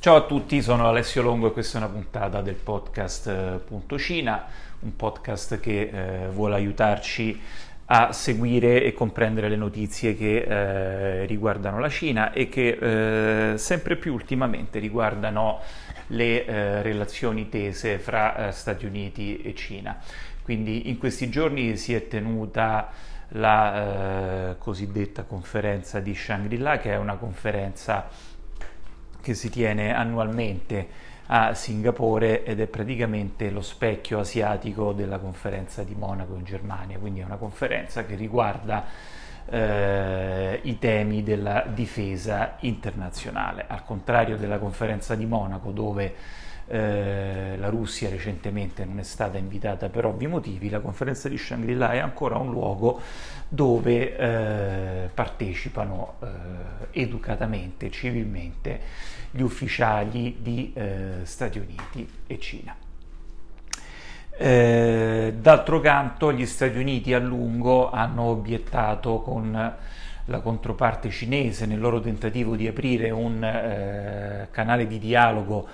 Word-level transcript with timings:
Ciao 0.00 0.16
a 0.16 0.22
tutti, 0.22 0.62
sono 0.62 0.88
Alessio 0.88 1.20
Longo 1.20 1.48
e 1.48 1.52
questa 1.52 1.76
è 1.76 1.82
una 1.82 1.90
puntata 1.90 2.40
del 2.40 2.54
podcast 2.54 3.26
eh, 3.26 3.60
Punto 3.62 3.98
Cina, 3.98 4.46
un 4.78 4.96
podcast 4.96 5.60
che 5.60 5.90
eh, 5.92 6.28
vuole 6.28 6.54
aiutarci 6.54 7.38
a 7.84 8.10
seguire 8.10 8.82
e 8.82 8.94
comprendere 8.94 9.50
le 9.50 9.56
notizie 9.56 10.16
che 10.16 10.38
eh, 10.38 11.26
riguardano 11.26 11.78
la 11.78 11.90
Cina 11.90 12.32
e 12.32 12.48
che 12.48 13.52
eh, 13.52 13.58
sempre 13.58 13.96
più 13.96 14.14
ultimamente 14.14 14.78
riguardano 14.78 15.60
le 16.06 16.46
eh, 16.46 16.80
relazioni 16.80 17.50
tese 17.50 17.98
fra 17.98 18.48
eh, 18.48 18.52
Stati 18.52 18.86
Uniti 18.86 19.42
e 19.42 19.54
Cina. 19.54 19.98
Quindi 20.42 20.88
in 20.88 20.96
questi 20.96 21.28
giorni 21.28 21.76
si 21.76 21.92
è 21.92 22.08
tenuta 22.08 22.88
la 23.34 24.56
cosiddetta 24.58 25.22
conferenza 25.22 26.00
di 26.00 26.12
Shangri-La, 26.14 26.78
che 26.78 26.90
è 26.90 26.96
una 26.96 27.14
conferenza 27.14 28.08
che 29.20 29.34
si 29.34 29.50
tiene 29.50 29.94
annualmente 29.94 31.08
a 31.32 31.54
Singapore 31.54 32.42
ed 32.42 32.60
è 32.60 32.66
praticamente 32.66 33.50
lo 33.50 33.62
specchio 33.62 34.18
asiatico 34.18 34.92
della 34.92 35.18
conferenza 35.18 35.84
di 35.84 35.94
Monaco 35.94 36.34
in 36.34 36.44
Germania, 36.44 36.98
quindi 36.98 37.20
è 37.20 37.24
una 37.24 37.36
conferenza 37.36 38.04
che 38.04 38.16
riguarda 38.16 38.84
eh, 39.48 40.39
i 40.62 40.78
temi 40.78 41.22
della 41.22 41.64
difesa 41.72 42.56
internazionale, 42.60 43.64
al 43.66 43.84
contrario 43.84 44.36
della 44.36 44.58
conferenza 44.58 45.14
di 45.14 45.26
Monaco 45.26 45.70
dove 45.70 46.14
eh, 46.72 47.56
la 47.58 47.68
Russia 47.68 48.08
recentemente 48.08 48.84
non 48.84 49.00
è 49.00 49.02
stata 49.02 49.36
invitata 49.38 49.88
per 49.88 50.06
ovvi 50.06 50.28
motivi, 50.28 50.70
la 50.70 50.78
conferenza 50.78 51.28
di 51.28 51.36
Shangri-La 51.36 51.92
è 51.92 51.98
ancora 51.98 52.36
un 52.36 52.50
luogo 52.50 53.00
dove 53.48 54.16
eh, 54.16 55.08
partecipano 55.12 56.14
eh, 56.22 57.00
educatamente, 57.00 57.90
civilmente, 57.90 58.80
gli 59.32 59.40
ufficiali 59.40 60.36
di 60.40 60.72
eh, 60.74 61.20
Stati 61.24 61.58
Uniti 61.58 62.08
e 62.26 62.38
Cina. 62.38 62.76
Eh, 64.38 65.34
d'altro 65.38 65.80
canto 65.80 66.32
gli 66.32 66.46
Stati 66.46 66.78
Uniti 66.78 67.12
a 67.12 67.18
lungo 67.18 67.90
hanno 67.90 68.22
obiettato 68.22 69.20
con 69.20 69.74
la 70.30 70.38
controparte 70.38 71.10
cinese 71.10 71.66
nel 71.66 71.80
loro 71.80 72.00
tentativo 72.00 72.54
di 72.54 72.68
aprire 72.68 73.10
un 73.10 73.42
eh, 73.42 74.46
canale 74.52 74.86
di 74.86 75.00
dialogo 75.00 75.66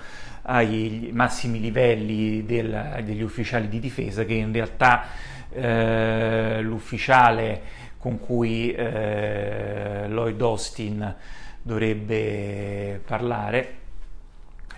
ai 0.43 1.11
massimi 1.13 1.59
livelli 1.59 2.43
del, 2.43 3.01
degli 3.03 3.21
ufficiali 3.21 3.69
di 3.69 3.79
difesa 3.79 4.25
che 4.25 4.33
in 4.33 4.51
realtà 4.51 5.05
eh, 5.51 6.59
l'ufficiale 6.61 7.61
con 7.99 8.19
cui 8.19 8.71
eh, 8.71 10.05
Lloyd 10.07 10.41
Austin 10.41 11.15
dovrebbe 11.61 12.99
parlare, 13.05 13.75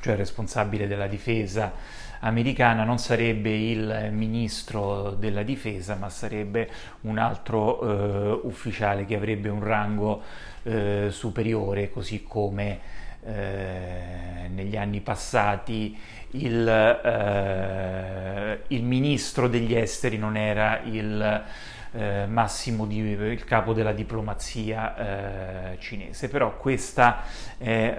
cioè 0.02 0.14
il 0.14 0.20
responsabile 0.20 0.88
della 0.88 1.08
difesa 1.08 1.72
americana, 2.20 2.84
non 2.84 2.98
sarebbe 2.98 3.50
il 3.50 4.10
ministro 4.12 5.12
della 5.12 5.44
difesa, 5.44 5.96
ma 5.96 6.10
sarebbe 6.10 6.70
un 7.02 7.18
altro 7.18 7.82
eh, 7.82 8.40
ufficiale 8.44 9.06
che 9.06 9.16
avrebbe 9.16 9.50
un 9.50 9.64
rango 9.64 10.22
eh, 10.64 11.08
superiore, 11.10 11.90
così 11.90 12.24
come 12.24 12.80
eh, 13.24 14.48
negli 14.50 14.78
anni 14.78 15.02
passati 15.02 15.98
il, 16.32 16.68
eh, 16.68 18.60
il, 18.68 18.84
ministro 18.84 19.48
degli 19.48 19.76
esteri 19.76 20.18
non 20.18 20.38
era 20.38 20.80
il 20.84 21.44
eh, 21.92 22.26
massimo 22.28 22.86
di, 22.86 22.98
il 23.00 23.44
capo 23.46 23.74
della 23.74 23.94
diplomazia 23.94 25.74
eh, 25.74 25.80
cinese, 25.80 26.30
però 26.30 26.56
questa 26.58 27.24
è 27.58 27.96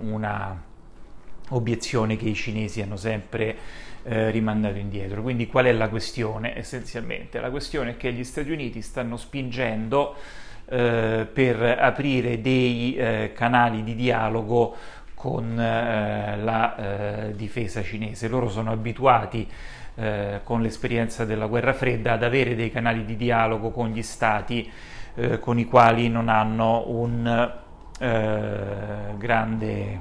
una 0.00 0.72
obiezione 1.54 2.16
che 2.16 2.28
i 2.28 2.34
cinesi 2.34 2.82
hanno 2.82 2.96
sempre 2.96 3.56
eh, 4.04 4.30
rimandato 4.30 4.76
indietro. 4.76 5.22
Quindi 5.22 5.46
qual 5.46 5.64
è 5.66 5.72
la 5.72 5.88
questione 5.88 6.56
essenzialmente? 6.56 7.40
La 7.40 7.50
questione 7.50 7.92
è 7.92 7.96
che 7.96 8.12
gli 8.12 8.24
Stati 8.24 8.50
Uniti 8.50 8.82
stanno 8.82 9.16
spingendo 9.16 10.14
eh, 10.66 11.26
per 11.32 11.62
aprire 11.62 12.40
dei 12.40 12.96
eh, 12.96 13.32
canali 13.34 13.82
di 13.82 13.94
dialogo 13.94 14.74
con 15.14 15.58
eh, 15.58 16.36
la 16.36 16.76
eh, 16.76 17.34
difesa 17.34 17.82
cinese. 17.82 18.28
Loro 18.28 18.48
sono 18.48 18.70
abituati 18.70 19.48
eh, 19.96 20.40
con 20.42 20.60
l'esperienza 20.60 21.24
della 21.24 21.46
guerra 21.46 21.72
fredda 21.72 22.12
ad 22.12 22.22
avere 22.22 22.54
dei 22.54 22.70
canali 22.70 23.04
di 23.04 23.16
dialogo 23.16 23.70
con 23.70 23.90
gli 23.90 24.02
stati 24.02 24.70
con 25.38 25.60
i 25.60 25.64
quali 25.66 26.08
non 26.08 26.28
hanno 26.28 26.88
un 26.88 27.52
grande 29.16 30.00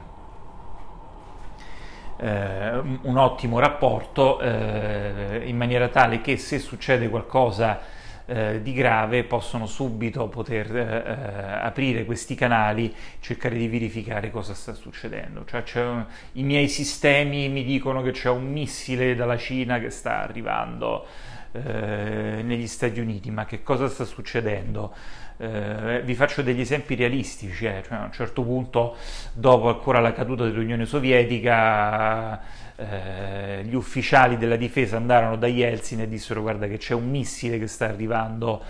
un 2.20 3.18
ottimo 3.18 3.60
rapporto 3.60 4.40
in 4.42 5.58
maniera 5.58 5.88
tale 5.90 6.22
che 6.22 6.38
se 6.38 6.60
succede 6.60 7.10
qualcosa 7.10 7.80
eh, 8.26 8.62
di 8.62 8.74
grave 8.74 9.26
possono 9.26 9.66
subito 9.66 10.28
poter 10.28 10.76
eh, 10.76 10.82
eh, 10.82 11.66
aprire 11.66 12.06
questi 12.06 12.36
canali, 12.36 12.94
cercare 13.20 13.58
di 13.58 13.68
verificare 13.68 14.32
cosa 14.32 14.54
sta 14.54 14.74
succedendo. 14.74 15.44
Cioè, 15.46 15.84
un, 15.84 16.06
I 16.34 16.44
miei 16.44 16.70
sistemi 16.70 17.50
mi 17.50 17.64
dicono 17.64 18.02
che 18.02 18.12
c'è 18.12 18.30
un 18.30 18.50
missile 18.50 19.16
dalla 19.16 19.38
Cina 19.38 19.80
che 19.80 19.90
sta 19.90 20.22
arrivando 20.22 21.06
eh, 21.52 22.42
negli 22.44 22.68
Stati 22.68 23.00
Uniti, 23.00 23.30
ma 23.30 23.46
che 23.46 23.62
cosa 23.62 23.90
sta 23.90 24.06
succedendo? 24.06 24.94
Eh, 25.38 26.02
vi 26.04 26.16
faccio 26.16 26.42
degli 26.42 26.62
esempi 26.62 26.96
realistici, 26.96 27.66
eh. 27.66 27.84
cioè, 27.86 27.98
a 27.98 28.04
un 28.04 28.12
certo 28.12 28.44
punto, 28.44 28.96
dopo 29.34 29.70
ancora 29.70 30.00
la 30.00 30.14
caduta 30.14 30.44
dell'Unione 30.44 30.86
Sovietica, 30.86 32.40
eh, 32.76 33.64
gli 33.64 33.76
ufficiali 33.76 34.38
della 34.38 34.56
difesa 34.56 34.98
andarono 34.98 35.36
da 35.36 35.48
Yeltsin 35.48 36.02
e 36.02 36.08
dissero 36.08 36.42
guarda 36.42 36.68
che 36.68 36.78
c'è 36.78 36.94
un 36.94 37.10
missile 37.10 37.60
che 37.60 37.68
sta 37.68 37.86
arrivando 37.86 38.62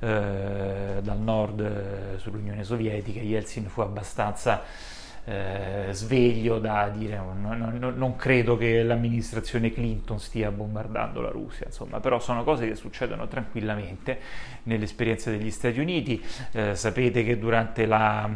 eh, 0.00 1.00
dal 1.00 1.18
nord 1.18 1.60
eh, 1.60 2.18
sull'Unione 2.18 2.62
Sovietica, 2.62 3.20
Yeltsin 3.20 3.66
fu 3.66 3.80
abbastanza 3.80 4.62
eh, 5.28 5.88
sveglio 5.90 6.58
da 6.58 6.88
dire 6.88 7.16
non, 7.16 7.42
non, 7.42 7.94
non, 7.94 8.16
credo 8.16 8.56
che 8.56 8.82
l'amministrazione 8.82 9.70
Clinton 9.70 10.18
stia 10.18 10.50
bombardando 10.50 11.20
la 11.20 11.28
Russia, 11.28 11.66
insomma, 11.66 12.00
però 12.00 12.18
sono 12.18 12.44
cose 12.44 12.66
che 12.66 12.74
succedono 12.74 13.28
tranquillamente 13.28 14.18
nell'esperienza 14.62 15.30
degli 15.30 15.50
Stati 15.50 15.80
Uniti. 15.80 16.24
Eh, 16.52 16.74
sapete 16.74 17.24
che 17.24 17.38
durante 17.38 17.84
la 17.84 18.30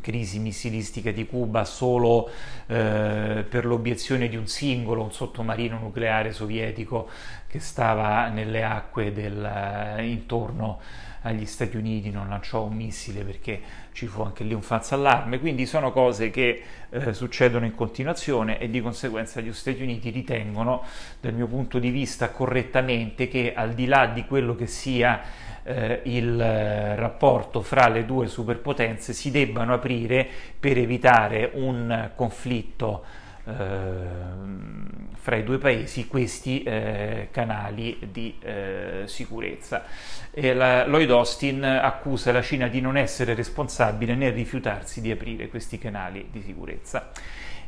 crisi 0.00 0.38
missilistica 0.38 1.10
di 1.10 1.26
Cuba 1.26 1.64
solo 1.64 2.28
eh, 2.66 3.44
per 3.48 3.64
l'obiezione 3.64 4.28
di 4.28 4.36
un 4.36 4.46
singolo, 4.46 5.02
un 5.02 5.12
sottomarino 5.12 5.78
nucleare 5.78 6.32
sovietico 6.32 7.08
che 7.52 7.60
stava 7.60 8.28
nelle 8.28 8.64
acque 8.64 9.12
del, 9.12 9.44
eh, 9.44 10.06
intorno 10.06 10.80
agli 11.20 11.44
Stati 11.44 11.76
Uniti, 11.76 12.08
non 12.10 12.30
lanciò 12.30 12.62
un 12.62 12.74
missile 12.74 13.24
perché 13.24 13.60
ci 13.92 14.06
fu 14.06 14.22
anche 14.22 14.42
lì 14.42 14.54
un 14.54 14.62
falso 14.62 14.94
allarme, 14.94 15.38
quindi 15.38 15.66
sono 15.66 15.92
cose 15.92 16.30
che 16.30 16.62
eh, 16.88 17.12
succedono 17.12 17.66
in 17.66 17.74
continuazione 17.74 18.58
e 18.58 18.70
di 18.70 18.80
conseguenza 18.80 19.42
gli 19.42 19.52
Stati 19.52 19.82
Uniti 19.82 20.08
ritengono, 20.08 20.82
dal 21.20 21.34
mio 21.34 21.46
punto 21.46 21.78
di 21.78 21.90
vista, 21.90 22.30
correttamente 22.30 23.28
che 23.28 23.52
al 23.54 23.74
di 23.74 23.84
là 23.84 24.06
di 24.06 24.24
quello 24.24 24.54
che 24.54 24.66
sia 24.66 25.20
eh, 25.62 26.00
il 26.04 26.40
eh, 26.40 26.96
rapporto 26.96 27.60
fra 27.60 27.86
le 27.88 28.06
due 28.06 28.28
superpotenze 28.28 29.12
si 29.12 29.30
debbano 29.30 29.74
aprire 29.74 30.26
per 30.58 30.78
evitare 30.78 31.50
un 31.52 32.12
conflitto 32.14 33.20
fra 33.44 35.36
i 35.36 35.44
due 35.44 35.58
paesi 35.58 36.06
questi 36.06 36.62
eh, 36.62 37.28
canali 37.30 37.98
di 38.10 38.36
eh, 38.40 39.02
sicurezza. 39.06 39.84
La, 40.32 40.86
Lloyd 40.86 41.10
Austin 41.10 41.64
accusa 41.64 42.32
la 42.32 42.42
Cina 42.42 42.68
di 42.68 42.80
non 42.80 42.96
essere 42.96 43.34
responsabile 43.34 44.14
nel 44.14 44.32
rifiutarsi 44.32 45.00
di 45.00 45.10
aprire 45.10 45.48
questi 45.48 45.78
canali 45.78 46.28
di 46.30 46.42
sicurezza. 46.42 47.10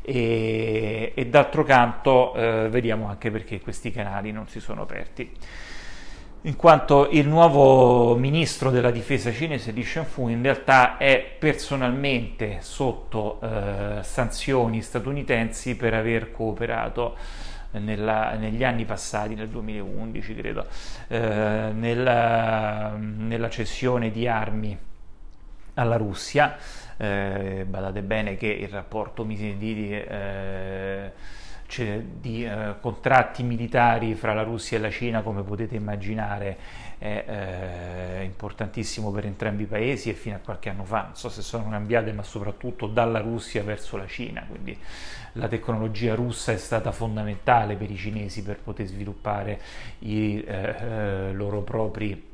E, 0.01 1.13
e 1.15 1.25
d'altro 1.27 1.63
canto 1.63 2.35
eh, 2.35 2.67
vediamo 2.69 3.07
anche 3.07 3.31
perché 3.31 3.59
questi 3.59 3.91
canali 3.91 4.31
non 4.31 4.47
si 4.47 4.59
sono 4.59 4.83
aperti 4.83 5.31
in 6.45 6.55
quanto 6.55 7.09
il 7.09 7.27
nuovo 7.27 8.15
ministro 8.15 8.69
della 8.69 8.91
difesa 8.91 9.31
cinese 9.31 9.71
Li 9.71 9.83
Shanfu 9.83 10.27
in 10.27 10.43
realtà 10.43 10.97
è 10.97 11.19
personalmente 11.39 12.57
sotto 12.61 13.39
eh, 13.41 14.03
sanzioni 14.03 14.81
statunitensi 14.83 15.75
per 15.75 15.95
aver 15.95 16.31
cooperato 16.31 17.15
nella, 17.71 18.35
negli 18.35 18.63
anni 18.63 18.85
passati, 18.85 19.33
nel 19.33 19.49
2011 19.49 20.35
credo, 20.35 20.67
eh, 21.07 21.71
nella, 21.73 22.95
nella, 22.95 23.49
cessione 23.49 24.11
di 24.11 24.27
armi 24.27 24.77
alla 25.73 25.97
Russia. 25.97 26.57
Eh, 26.95 27.65
badate 27.67 28.01
bene 28.03 28.37
che 28.37 28.47
il 28.47 28.69
rapporto 28.69 29.23
di, 29.23 29.57
di, 29.57 29.91
eh, 29.91 31.11
di 31.67 32.45
eh, 32.45 32.75
contratti 32.79 33.43
militari 33.43 34.13
fra 34.15 34.33
la 34.33 34.43
Russia 34.43 34.77
e 34.77 34.81
la 34.81 34.89
Cina, 34.89 35.21
come 35.21 35.41
potete 35.43 35.75
immaginare, 35.75 36.57
è 36.97 37.25
eh, 38.19 38.23
importantissimo 38.23 39.11
per 39.11 39.25
entrambi 39.25 39.63
i 39.63 39.65
paesi 39.65 40.09
e 40.09 40.13
fino 40.13 40.35
a 40.35 40.39
qualche 40.39 40.69
anno 40.69 40.85
fa, 40.85 41.03
non 41.03 41.15
so 41.15 41.29
se 41.29 41.41
sono 41.41 41.69
cambiate, 41.69 42.13
ma 42.13 42.23
soprattutto 42.23 42.87
dalla 42.87 43.19
Russia 43.19 43.63
verso 43.63 43.97
la 43.97 44.07
Cina, 44.07 44.45
quindi 44.47 44.77
la 45.33 45.47
tecnologia 45.47 46.15
russa 46.15 46.53
è 46.53 46.57
stata 46.57 46.91
fondamentale 46.91 47.75
per 47.75 47.91
i 47.91 47.97
cinesi 47.97 48.41
per 48.43 48.59
poter 48.59 48.85
sviluppare 48.85 49.59
i 49.99 50.41
eh, 50.41 50.75
eh 50.79 51.33
loro 51.33 51.61
propri 51.61 52.33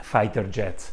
fighter 0.00 0.48
jets. 0.48 0.92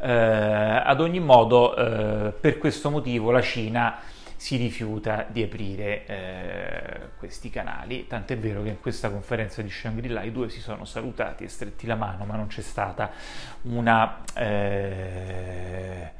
Eh, 0.00 0.12
ad 0.12 1.00
ogni 1.00 1.18
modo, 1.18 1.74
eh, 1.74 2.32
per 2.32 2.58
questo 2.58 2.90
motivo 2.90 3.32
la 3.32 3.40
Cina 3.40 3.98
si 4.38 4.56
rifiuta 4.56 5.26
di 5.28 5.42
aprire 5.42 6.06
eh, 6.06 7.08
questi 7.18 7.50
canali, 7.50 8.06
tant'è 8.06 8.38
vero 8.38 8.62
che 8.62 8.68
in 8.68 8.80
questa 8.80 9.10
conferenza 9.10 9.62
di 9.62 9.68
Shangri-La 9.68 10.22
i 10.22 10.30
due 10.30 10.48
si 10.48 10.60
sono 10.60 10.84
salutati 10.84 11.42
e 11.42 11.48
stretti 11.48 11.88
la 11.88 11.96
mano, 11.96 12.24
ma 12.24 12.36
non 12.36 12.46
c'è 12.46 12.60
stata 12.60 13.10
una, 13.62 14.22
eh, 14.34 16.12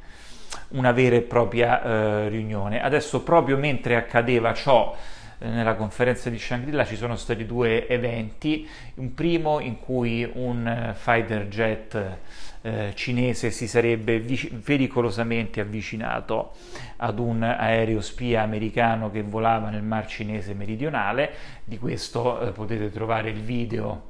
una 0.69 0.91
vera 0.91 1.15
e 1.15 1.21
propria 1.21 1.81
eh, 1.81 2.27
riunione. 2.27 2.83
Adesso, 2.83 3.23
proprio 3.23 3.55
mentre 3.55 3.95
accadeva 3.95 4.53
ciò, 4.53 4.97
eh, 5.37 5.47
nella 5.47 5.75
conferenza 5.75 6.29
di 6.29 6.37
Shangri-La 6.37 6.83
ci 6.83 6.97
sono 6.97 7.15
stati 7.15 7.45
due 7.45 7.87
eventi, 7.87 8.67
un 8.95 9.13
primo 9.13 9.61
in 9.61 9.79
cui 9.79 10.29
un 10.33 10.67
eh, 10.67 10.93
fighter 10.93 11.47
jet 11.47 12.17
eh, 12.61 12.91
cinese 12.93 13.51
si 13.51 13.67
sarebbe 13.67 14.19
vic- 14.19 14.53
pericolosamente 14.53 15.61
avvicinato 15.61 16.51
ad 16.97 17.19
un 17.19 17.41
aereo 17.43 18.01
spia 18.01 18.41
americano 18.41 19.09
che 19.11 19.21
volava 19.21 19.69
nel 19.69 19.83
Mar 19.83 20.07
Cinese 20.07 20.53
meridionale. 20.53 21.31
Di 21.63 21.77
questo 21.77 22.41
eh, 22.41 22.51
potete 22.51 22.91
trovare 22.91 23.29
il 23.29 23.39
video 23.39 24.07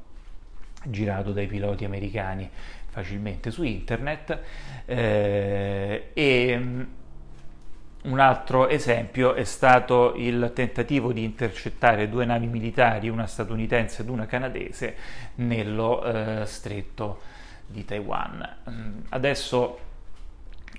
girato 0.84 1.32
dai 1.32 1.48
piloti 1.48 1.86
americani 1.86 2.50
facilmente 2.88 3.52
su 3.52 3.64
internet. 3.64 4.40
Eh, 4.86 6.10
e 6.14 6.58
mm, 6.58 6.82
un 8.02 8.20
altro 8.20 8.68
esempio 8.70 9.34
è 9.34 9.44
stato 9.44 10.14
il 10.16 10.52
tentativo 10.56 11.12
di 11.12 11.24
intercettare 11.24 12.10
due 12.10 12.26
navi 12.26 12.48
militari, 12.48 13.10
una 13.10 13.28
statunitense 13.28 14.02
ed 14.04 14.10
una 14.10 14.26
canadese, 14.26 14.96
nello 15.36 16.04
eh, 16.04 16.46
stretto 16.46 17.38
di 17.70 17.86
Taiwan. 17.86 18.58
Mm, 18.70 19.00
adesso 19.10 19.80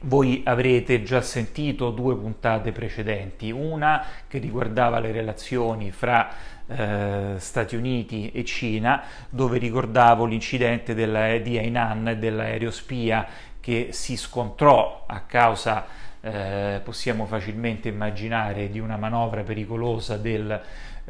voi 0.03 0.43
avrete 0.45 1.03
già 1.03 1.21
sentito 1.21 1.91
due 1.91 2.17
puntate 2.17 2.73
precedenti, 2.73 3.51
una 3.51 4.05
che 4.27 4.39
riguardava 4.39 4.99
le 4.99 5.13
relazioni 5.13 5.91
fra 5.91 6.31
eh, 6.67 7.35
Stati 7.37 7.77
Uniti 7.77 8.31
e 8.31 8.45
Cina, 8.45 9.03
dove 9.29 9.59
ricordavo 9.59 10.25
l'incidente 10.25 10.95
della, 10.95 11.37
di 11.39 11.59
Hainan 11.59 12.09
e 12.09 12.17
dell'aereo 12.17 12.71
spia 12.71 13.27
che 13.61 13.89
si 13.91 14.17
scontrò 14.17 15.05
a 15.07 15.21
causa, 15.21 15.87
eh, 16.23 16.81
possiamo 16.83 17.27
facilmente 17.27 17.89
immaginare, 17.89 18.71
di 18.71 18.79
una 18.79 18.97
manovra 18.97 19.43
pericolosa 19.43 20.17
del 20.17 20.61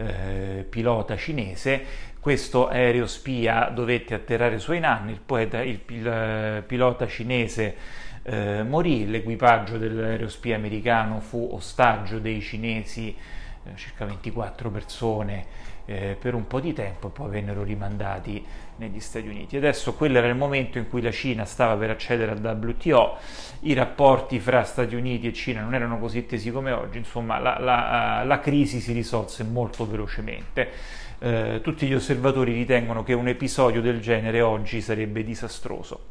eh, 0.00 0.66
pilota 0.68 1.16
cinese 1.16 2.08
questo 2.20 2.68
aereo 2.68 3.06
spia 3.06 3.70
dovette 3.74 4.14
atterrare 4.14 4.58
su 4.58 4.72
Hainan, 4.72 5.08
il, 5.08 5.20
poeta, 5.24 5.62
il, 5.62 5.80
il, 5.86 6.06
eh, 6.06 6.62
pilota 6.66 7.06
cinese 7.06 7.76
eh, 8.22 8.62
morì, 8.62 9.08
l'equipaggio 9.08 9.78
dell'aereo 9.78 10.28
spia 10.28 10.54
americano 10.54 11.20
fu 11.20 11.48
ostaggio 11.52 12.18
dei 12.18 12.42
cinesi, 12.42 13.16
eh, 13.64 13.76
circa 13.76 14.04
24 14.04 14.70
persone, 14.70 15.46
eh, 15.86 16.16
per 16.18 16.34
un 16.34 16.46
po' 16.46 16.60
di 16.60 16.72
tempo 16.72 17.08
e 17.08 17.10
poi 17.10 17.30
vennero 17.30 17.62
rimandati 17.62 18.44
negli 18.76 19.00
Stati 19.00 19.28
Uniti. 19.28 19.56
Adesso 19.56 19.94
quello 19.94 20.18
era 20.18 20.28
il 20.28 20.36
momento 20.36 20.78
in 20.78 20.88
cui 20.88 21.02
la 21.02 21.10
Cina 21.10 21.44
stava 21.44 21.76
per 21.76 21.90
accedere 21.90 22.32
al 22.32 22.40
WTO, 22.40 23.16
i 23.60 23.74
rapporti 23.74 24.38
fra 24.40 24.62
Stati 24.64 24.94
Uniti 24.94 25.26
e 25.26 25.32
Cina 25.32 25.60
non 25.62 25.74
erano 25.74 25.98
così 25.98 26.26
tesi 26.26 26.50
come 26.50 26.72
oggi, 26.72 26.98
insomma 26.98 27.38
la, 27.38 27.58
la, 27.58 28.22
la 28.24 28.40
crisi 28.40 28.80
si 28.80 28.92
risolse 28.92 29.44
molto 29.44 29.86
velocemente 29.86 31.08
eh, 31.20 31.60
tutti 31.62 31.86
gli 31.86 31.94
osservatori 31.94 32.52
ritengono 32.52 33.02
che 33.02 33.12
un 33.12 33.28
episodio 33.28 33.80
del 33.82 34.00
genere 34.00 34.40
oggi 34.40 34.80
sarebbe 34.80 35.22
disastroso. 35.22 36.06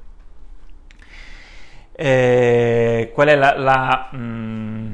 Eh, 1.92 3.12
qual 3.14 3.28
è 3.28 3.36
la, 3.36 3.58
la, 3.58 4.10
mh, 4.12 4.18
mm, 4.18 4.94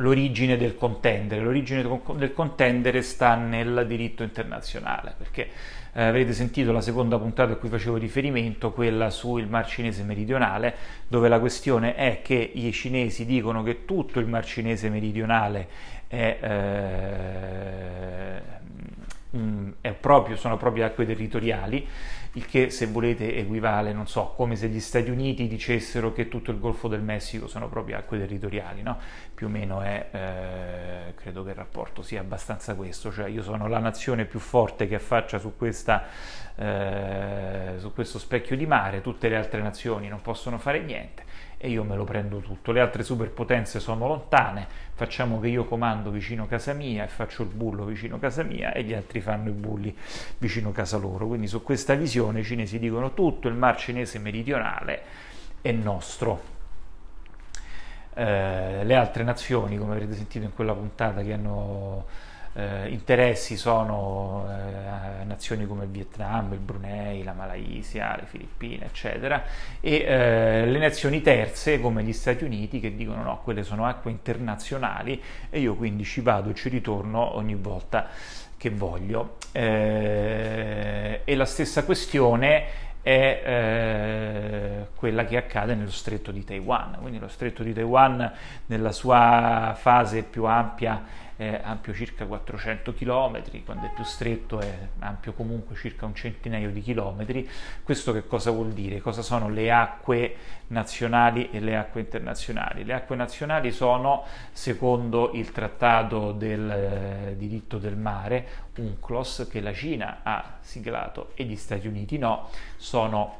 l'origine 0.00 0.56
del 0.56 0.74
contendere? 0.74 1.42
L'origine 1.42 1.86
del 2.16 2.32
contendere 2.32 3.02
sta 3.02 3.34
nel 3.36 3.84
diritto 3.86 4.22
internazionale, 4.22 5.14
perché 5.16 5.48
eh, 5.92 6.04
avrete 6.04 6.32
sentito 6.32 6.72
la 6.72 6.80
seconda 6.80 7.18
puntata 7.18 7.52
a 7.52 7.56
cui 7.56 7.68
facevo 7.68 7.96
riferimento, 7.96 8.72
quella 8.72 9.10
sul 9.10 9.46
Mar 9.46 9.66
Cinese 9.66 10.02
meridionale, 10.02 10.74
dove 11.06 11.28
la 11.28 11.38
questione 11.38 11.94
è 11.94 12.20
che 12.22 12.34
i 12.34 12.72
cinesi 12.72 13.24
dicono 13.24 13.62
che 13.62 13.84
tutto 13.84 14.18
il 14.20 14.26
Mar 14.26 14.44
Cinese 14.44 14.88
meridionale 14.88 15.68
è, 16.06 16.38
eh, 16.40 18.40
mm, 19.36 19.70
proprio, 20.00 20.36
sono 20.36 20.56
proprio 20.56 20.86
acque 20.86 21.06
territoriali, 21.06 21.86
il 22.34 22.46
che 22.46 22.70
se 22.70 22.86
volete 22.86 23.36
equivale, 23.36 23.92
non 23.92 24.06
so, 24.06 24.34
come 24.36 24.54
se 24.54 24.68
gli 24.68 24.78
Stati 24.78 25.10
Uniti 25.10 25.48
dicessero 25.48 26.12
che 26.12 26.28
tutto 26.28 26.52
il 26.52 26.60
Golfo 26.60 26.86
del 26.86 27.00
Messico 27.00 27.48
sono 27.48 27.68
proprio 27.68 27.96
acque 27.96 28.18
territoriali, 28.18 28.82
no? 28.82 28.98
Più 29.40 29.48
o 29.48 29.52
meno 29.52 29.80
è, 29.80 30.08
eh, 30.10 31.14
credo 31.14 31.42
che 31.42 31.48
il 31.48 31.56
rapporto 31.56 32.02
sia 32.02 32.20
abbastanza 32.20 32.74
questo, 32.74 33.10
cioè 33.10 33.26
io 33.26 33.42
sono 33.42 33.68
la 33.68 33.78
nazione 33.78 34.26
più 34.26 34.38
forte 34.38 34.86
che 34.86 34.96
affaccia 34.96 35.38
su, 35.38 35.56
questa, 35.56 36.04
eh, 36.56 37.76
su 37.78 37.90
questo 37.94 38.18
specchio 38.18 38.54
di 38.54 38.66
mare, 38.66 39.00
tutte 39.00 39.30
le 39.30 39.36
altre 39.36 39.62
nazioni 39.62 40.08
non 40.08 40.20
possono 40.20 40.58
fare 40.58 40.80
niente 40.80 41.24
e 41.56 41.70
io 41.70 41.84
me 41.84 41.96
lo 41.96 42.04
prendo 42.04 42.40
tutto. 42.40 42.70
Le 42.70 42.80
altre 42.80 43.02
superpotenze 43.02 43.80
sono 43.80 44.06
lontane, 44.06 44.66
facciamo 44.92 45.40
che 45.40 45.48
io 45.48 45.64
comando 45.64 46.10
vicino 46.10 46.46
casa 46.46 46.74
mia 46.74 47.04
e 47.04 47.08
faccio 47.08 47.42
il 47.42 47.48
bullo 47.48 47.86
vicino 47.86 48.18
casa 48.18 48.42
mia 48.42 48.74
e 48.74 48.82
gli 48.82 48.92
altri 48.92 49.22
fanno 49.22 49.48
i 49.48 49.52
bulli 49.52 49.96
vicino 50.36 50.70
casa 50.70 50.98
loro. 50.98 51.26
Quindi 51.26 51.46
su 51.46 51.62
questa 51.62 51.94
visione 51.94 52.40
i 52.40 52.44
cinesi 52.44 52.78
dicono 52.78 53.14
tutto 53.14 53.48
il 53.48 53.54
mar 53.54 53.78
cinese 53.78 54.18
meridionale 54.18 55.02
è 55.62 55.72
nostro. 55.72 56.58
Eh, 58.20 58.84
le 58.84 58.94
altre 58.96 59.22
nazioni, 59.22 59.78
come 59.78 59.92
avrete 59.92 60.14
sentito 60.14 60.44
in 60.44 60.52
quella 60.52 60.74
puntata, 60.74 61.22
che 61.22 61.32
hanno 61.32 62.04
eh, 62.52 62.88
interessi 62.88 63.56
sono 63.56 64.46
eh, 64.46 65.24
nazioni 65.24 65.66
come 65.66 65.84
il 65.84 65.90
Vietnam, 65.90 66.52
il 66.52 66.58
Brunei, 66.58 67.22
la 67.22 67.32
Malaysia, 67.32 68.14
le 68.16 68.26
Filippine, 68.26 68.84
eccetera, 68.84 69.42
e 69.80 70.02
eh, 70.02 70.66
le 70.66 70.78
nazioni 70.78 71.22
terze 71.22 71.80
come 71.80 72.02
gli 72.02 72.12
Stati 72.12 72.44
Uniti 72.44 72.78
che 72.78 72.94
dicono 72.94 73.22
no, 73.22 73.40
quelle 73.42 73.62
sono 73.62 73.86
acque 73.86 74.10
internazionali 74.10 75.22
e 75.48 75.58
io 75.58 75.74
quindi 75.74 76.04
ci 76.04 76.20
vado 76.20 76.50
e 76.50 76.54
ci 76.54 76.68
ritorno 76.68 77.36
ogni 77.36 77.54
volta 77.54 78.08
che 78.58 78.68
voglio. 78.68 79.36
Eh, 79.52 81.22
e 81.24 81.34
la 81.34 81.46
stessa 81.46 81.84
questione 81.84 82.89
è 83.02 83.42
eh, 83.44 84.86
quella 84.94 85.24
che 85.24 85.36
accade 85.36 85.74
nello 85.74 85.90
stretto 85.90 86.30
di 86.30 86.44
Taiwan. 86.44 86.98
Quindi 87.00 87.18
lo 87.18 87.28
stretto 87.28 87.62
di 87.62 87.72
Taiwan 87.72 88.30
nella 88.66 88.92
sua 88.92 89.74
fase 89.78 90.22
più 90.22 90.44
ampia 90.44 91.28
è 91.40 91.58
ampio 91.64 91.94
circa 91.94 92.26
400 92.26 92.92
km, 92.92 93.64
quando 93.64 93.86
è 93.86 93.92
più 93.94 94.04
stretto 94.04 94.60
è 94.60 94.88
ampio 94.98 95.32
comunque 95.32 95.74
circa 95.74 96.04
un 96.04 96.14
centinaio 96.14 96.70
di 96.70 96.82
chilometri. 96.82 97.48
Questo 97.82 98.12
che 98.12 98.26
cosa 98.26 98.50
vuol 98.50 98.72
dire? 98.72 99.00
Cosa 99.00 99.22
sono 99.22 99.48
le 99.48 99.72
acque 99.72 100.36
nazionali 100.66 101.48
e 101.50 101.60
le 101.60 101.78
acque 101.78 102.02
internazionali? 102.02 102.84
Le 102.84 102.92
acque 102.92 103.16
nazionali 103.16 103.72
sono, 103.72 104.24
secondo 104.52 105.30
il 105.32 105.50
trattato 105.50 106.32
del 106.32 106.70
eh, 106.70 107.36
diritto 107.38 107.78
del 107.78 107.96
mare, 107.96 108.46
UNCLOS, 108.76 109.48
che 109.50 109.62
la 109.62 109.72
Cina 109.72 110.18
ha 110.22 110.58
siglato 110.60 111.32
e 111.36 111.44
gli 111.44 111.56
Stati 111.56 111.86
Uniti 111.86 112.18
no, 112.18 112.50
sono 112.76 113.38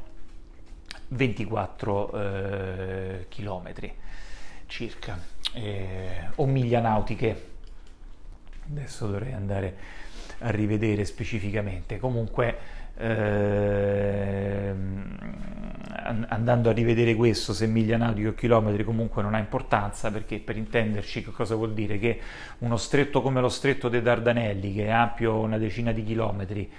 24 1.09 2.13
eh, 2.13 3.27
chilometri 3.29 3.95
circa, 4.65 5.19
eh, 5.53 6.29
o 6.37 6.47
miglia 6.47 6.81
nautiche 6.81 7.50
adesso 8.71 9.07
dovrei 9.07 9.33
andare 9.33 9.77
a 10.39 10.51
rivedere 10.51 11.05
specificamente. 11.05 11.99
Comunque, 11.99 12.57
ehm, 12.97 14.29
andando 16.29 16.71
a 16.71 16.73
rivedere 16.73 17.15
questo, 17.15 17.53
se 17.53 17.67
miglia 17.67 17.97
nautiche 17.97 18.29
o 18.29 18.35
chilometri, 18.35 18.85
comunque 18.85 19.23
non 19.23 19.35
ha 19.35 19.39
importanza 19.39 20.11
perché 20.11 20.39
per 20.39 20.57
intenderci 20.57 21.23
che 21.25 21.31
cosa 21.31 21.55
vuol 21.55 21.75
dire? 21.75 21.99
Che 21.99 22.21
uno 22.59 22.77
stretto 22.77 23.21
come 23.21 23.41
lo 23.41 23.49
stretto 23.49 23.89
dei 23.89 24.03
Dardanelli, 24.03 24.73
che 24.75 24.87
è 24.87 24.91
ampio 24.91 25.39
una 25.39 25.59
decina 25.59 25.93
di 25.93 26.03
chilometri, 26.05 26.71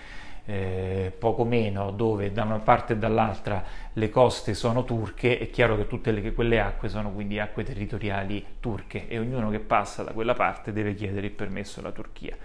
eh, 0.45 1.13
poco 1.17 1.45
meno, 1.45 1.91
dove 1.91 2.31
da 2.31 2.43
una 2.43 2.59
parte 2.59 2.93
e 2.93 2.97
dall'altra 2.97 3.63
le 3.93 4.09
coste 4.09 4.53
sono 4.53 4.83
turche, 4.83 5.37
è 5.37 5.49
chiaro 5.49 5.77
che 5.77 5.87
tutte 5.87 6.11
le, 6.11 6.33
quelle 6.33 6.59
acque 6.59 6.89
sono 6.89 7.11
quindi 7.11 7.39
acque 7.39 7.63
territoriali 7.63 8.43
turche 8.59 9.07
e 9.07 9.19
ognuno 9.19 9.49
che 9.49 9.59
passa 9.59 10.03
da 10.03 10.11
quella 10.11 10.33
parte 10.33 10.71
deve 10.73 10.93
chiedere 10.93 11.27
il 11.27 11.33
permesso 11.33 11.79
alla 11.79 11.91
Turchia. 11.91 12.35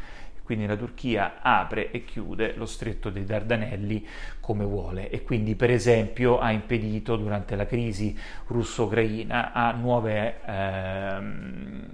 Quindi 0.43 0.67
la 0.67 0.77
Turchia 0.77 1.41
apre 1.43 1.91
e 1.91 2.05
chiude 2.05 2.55
lo 2.55 2.67
stretto 2.67 3.11
dei 3.11 3.25
Dardanelli 3.25 4.07
come 4.39 4.65
vuole 4.65 5.11
e 5.11 5.25
quindi 5.25 5.57
per 5.57 5.73
esempio 5.73 6.39
ha 6.39 6.53
impedito 6.53 7.17
durante 7.17 7.57
la 7.57 7.67
crisi 7.67 8.17
russo-ucraina 8.47 9.53
a 9.53 9.73
nuove 9.73 10.37
ehm, 10.47 11.89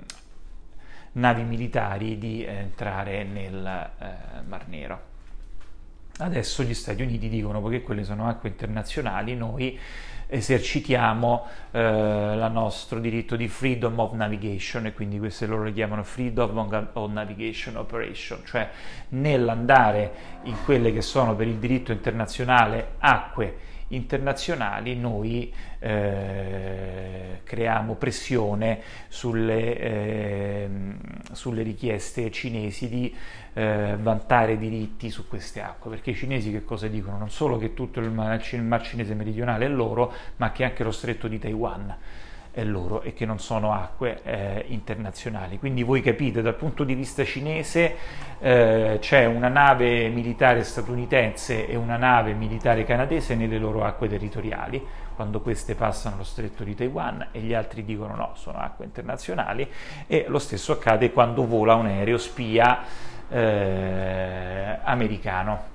navi 1.12 1.42
militari 1.44 2.18
di 2.18 2.44
entrare 2.44 3.24
nel 3.24 3.90
eh, 3.98 4.42
Mar 4.46 4.68
Nero. 4.68 5.11
Adesso 6.18 6.62
gli 6.62 6.74
Stati 6.74 7.02
Uniti 7.02 7.28
dicono, 7.28 7.60
poiché 7.60 7.82
quelle 7.82 8.04
sono 8.04 8.28
acque 8.28 8.50
internazionali, 8.50 9.34
noi 9.34 9.78
esercitiamo 10.26 11.46
eh, 11.72 11.80
il 11.80 12.50
nostro 12.50 13.00
diritto 13.00 13.36
di 13.36 13.48
freedom 13.48 13.98
of 13.98 14.12
navigation 14.12 14.86
e 14.86 14.94
quindi 14.94 15.18
queste 15.18 15.44
loro 15.46 15.64
le 15.64 15.72
chiamano 15.74 16.02
freedom 16.04 16.56
of 16.92 17.10
navigation 17.10 17.76
operation, 17.76 18.40
cioè 18.44 18.70
nell'andare 19.10 20.40
in 20.44 20.56
quelle 20.64 20.92
che 20.92 21.02
sono 21.02 21.34
per 21.34 21.48
il 21.48 21.56
diritto 21.56 21.92
internazionale 21.92 22.94
acque 22.98 23.70
internazionali 23.94 24.96
noi 24.96 25.52
eh, 25.78 27.40
creiamo 27.44 27.94
pressione 27.94 28.80
sulle, 29.08 29.78
eh, 29.78 30.68
sulle, 31.32 31.62
richieste 31.62 32.30
cinesi 32.30 32.88
di 32.88 33.14
eh, 33.54 33.96
vantare 34.00 34.58
diritti 34.58 35.10
su 35.10 35.26
queste 35.28 35.60
acque, 35.60 35.90
perché 35.90 36.10
i 36.10 36.14
cinesi 36.14 36.50
che 36.50 36.64
cosa 36.64 36.88
dicono? 36.88 37.18
Non 37.18 37.30
solo 37.30 37.58
che 37.58 37.74
tutto 37.74 38.00
il 38.00 38.10
mar, 38.10 38.40
il 38.52 38.62
mar 38.62 38.82
cinese 38.82 39.14
meridionale 39.14 39.66
è 39.66 39.68
loro, 39.68 40.12
ma 40.36 40.52
che 40.52 40.64
anche 40.64 40.84
lo 40.84 40.92
stretto 40.92 41.28
di 41.28 41.38
Taiwan 41.38 41.96
loro 42.64 43.00
e 43.02 43.14
che 43.14 43.24
non 43.24 43.38
sono 43.38 43.72
acque 43.72 44.20
eh, 44.24 44.64
internazionali. 44.68 45.58
Quindi 45.58 45.82
voi 45.82 46.02
capite, 46.02 46.42
dal 46.42 46.54
punto 46.54 46.84
di 46.84 46.94
vista 46.94 47.24
cinese 47.24 47.96
eh, 48.40 48.98
c'è 49.00 49.24
una 49.24 49.48
nave 49.48 50.08
militare 50.08 50.62
statunitense 50.62 51.66
e 51.66 51.76
una 51.76 51.96
nave 51.96 52.34
militare 52.34 52.84
canadese 52.84 53.34
nelle 53.34 53.58
loro 53.58 53.84
acque 53.84 54.08
territoriali, 54.08 54.84
quando 55.14 55.40
queste 55.40 55.74
passano 55.74 56.16
lo 56.16 56.24
stretto 56.24 56.62
di 56.64 56.74
Taiwan 56.74 57.28
e 57.32 57.40
gli 57.40 57.54
altri 57.54 57.84
dicono 57.84 58.14
no, 58.14 58.32
sono 58.34 58.58
acque 58.58 58.84
internazionali 58.84 59.68
e 60.06 60.26
lo 60.28 60.38
stesso 60.38 60.72
accade 60.72 61.12
quando 61.12 61.46
vola 61.46 61.74
un 61.74 61.86
aereo 61.86 62.18
spia 62.18 62.82
eh, 63.28 64.78
americano. 64.82 65.70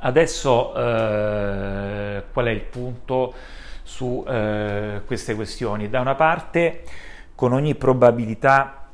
Adesso 0.00 0.74
eh, 0.74 2.22
qual 2.32 2.46
è 2.46 2.50
il 2.50 2.60
punto? 2.60 3.34
Su 3.88 4.22
eh, 4.28 5.00
queste 5.06 5.34
questioni. 5.34 5.88
Da 5.88 6.00
una 6.00 6.14
parte, 6.14 6.82
con 7.34 7.54
ogni 7.54 7.74
probabilità, 7.74 8.86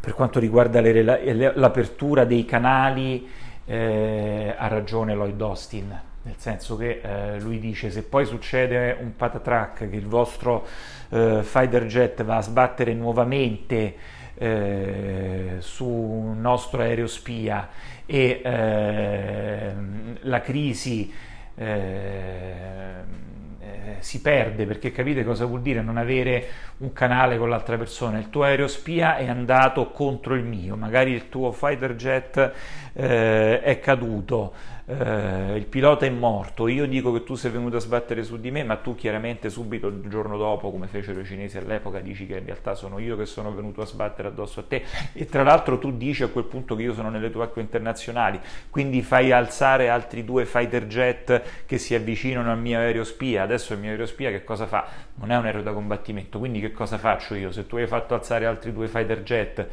per 0.00 0.14
quanto 0.14 0.40
riguarda 0.40 0.80
le, 0.80 1.52
l'apertura 1.54 2.24
dei 2.24 2.44
canali, 2.44 3.28
eh, 3.64 4.52
ha 4.58 4.66
ragione 4.66 5.14
Lloyd 5.14 5.40
Austin, 5.40 6.00
nel 6.22 6.34
senso 6.38 6.76
che 6.76 7.00
eh, 7.02 7.40
lui 7.40 7.60
dice 7.60 7.92
se 7.92 8.02
poi 8.02 8.26
succede 8.26 8.96
un 9.00 9.14
patatrack 9.14 9.88
che 9.88 9.96
il 9.96 10.08
vostro 10.08 10.66
eh, 11.10 11.42
fighter 11.44 11.86
jet 11.86 12.24
va 12.24 12.38
a 12.38 12.42
sbattere 12.42 12.92
nuovamente 12.94 13.94
eh, 14.34 15.56
su 15.60 15.86
un 15.86 16.40
nostro 16.40 16.82
aereo 16.82 17.06
spia 17.06 17.68
e 18.06 18.40
eh, 18.44 19.72
la 20.22 20.40
crisi 20.40 21.12
eh, 21.54 23.30
eh, 23.64 23.96
si 24.00 24.20
perde 24.20 24.66
perché 24.66 24.90
capite 24.90 25.22
cosa 25.22 25.44
vuol 25.44 25.62
dire 25.62 25.82
non 25.82 25.96
avere 25.96 26.48
un 26.78 26.92
canale 26.92 27.38
con 27.38 27.48
l'altra 27.48 27.76
persona. 27.78 28.18
Il 28.18 28.28
tuo 28.28 28.42
aereo 28.42 28.66
spia 28.66 29.16
è 29.16 29.28
andato 29.28 29.90
contro 29.90 30.34
il 30.34 30.42
mio, 30.42 30.74
magari 30.74 31.12
il 31.12 31.28
tuo 31.28 31.52
fighter 31.52 31.94
jet 31.94 32.52
eh, 32.92 33.60
è 33.60 33.78
caduto, 33.78 34.52
eh, 34.84 35.54
il 35.56 35.66
pilota 35.66 36.06
è 36.06 36.10
morto, 36.10 36.66
io 36.66 36.86
dico 36.86 37.12
che 37.12 37.22
tu 37.22 37.34
sei 37.34 37.50
venuto 37.50 37.76
a 37.76 37.80
sbattere 37.80 38.24
su 38.24 38.40
di 38.40 38.50
me, 38.50 38.64
ma 38.64 38.76
tu 38.76 38.94
chiaramente 38.94 39.48
subito 39.48 39.86
il 39.86 40.08
giorno 40.08 40.36
dopo, 40.36 40.70
come 40.70 40.88
fecero 40.88 41.20
i 41.20 41.24
cinesi 41.24 41.56
all'epoca, 41.56 42.00
dici 42.00 42.26
che 42.26 42.38
in 42.38 42.44
realtà 42.44 42.74
sono 42.74 42.98
io 42.98 43.16
che 43.16 43.26
sono 43.26 43.54
venuto 43.54 43.82
a 43.82 43.86
sbattere 43.86 44.28
addosso 44.28 44.60
a 44.60 44.64
te. 44.66 44.84
E 45.12 45.26
tra 45.26 45.42
l'altro 45.42 45.78
tu 45.78 45.96
dici 45.96 46.22
a 46.24 46.28
quel 46.28 46.44
punto 46.44 46.74
che 46.74 46.82
io 46.82 46.94
sono 46.94 47.10
nelle 47.10 47.30
tue 47.30 47.44
acque 47.44 47.62
internazionali, 47.62 48.40
quindi 48.70 49.02
fai 49.02 49.30
alzare 49.30 49.88
altri 49.88 50.24
due 50.24 50.46
fighter 50.46 50.86
jet 50.86 51.64
che 51.64 51.78
si 51.78 51.94
avvicinano 51.94 52.50
al 52.50 52.58
mio 52.58 52.78
aereo 52.78 53.04
spia, 53.04 53.42
adesso 53.42 53.72
il 53.74 53.78
mio 53.78 53.90
aereo 53.90 54.06
spia 54.06 54.30
che 54.30 54.42
cosa 54.42 54.66
fa? 54.66 54.86
Non 55.14 55.30
è 55.30 55.36
un 55.36 55.44
aereo 55.44 55.62
da 55.62 55.72
combattimento, 55.72 56.38
quindi 56.38 56.60
che 56.60 56.72
cosa 56.72 56.98
faccio 56.98 57.34
io? 57.34 57.52
Se 57.52 57.66
tu 57.66 57.76
hai 57.76 57.86
fatto 57.86 58.14
alzare 58.14 58.46
altri 58.46 58.72
due 58.72 58.88
fighter 58.88 59.22
jet 59.22 59.68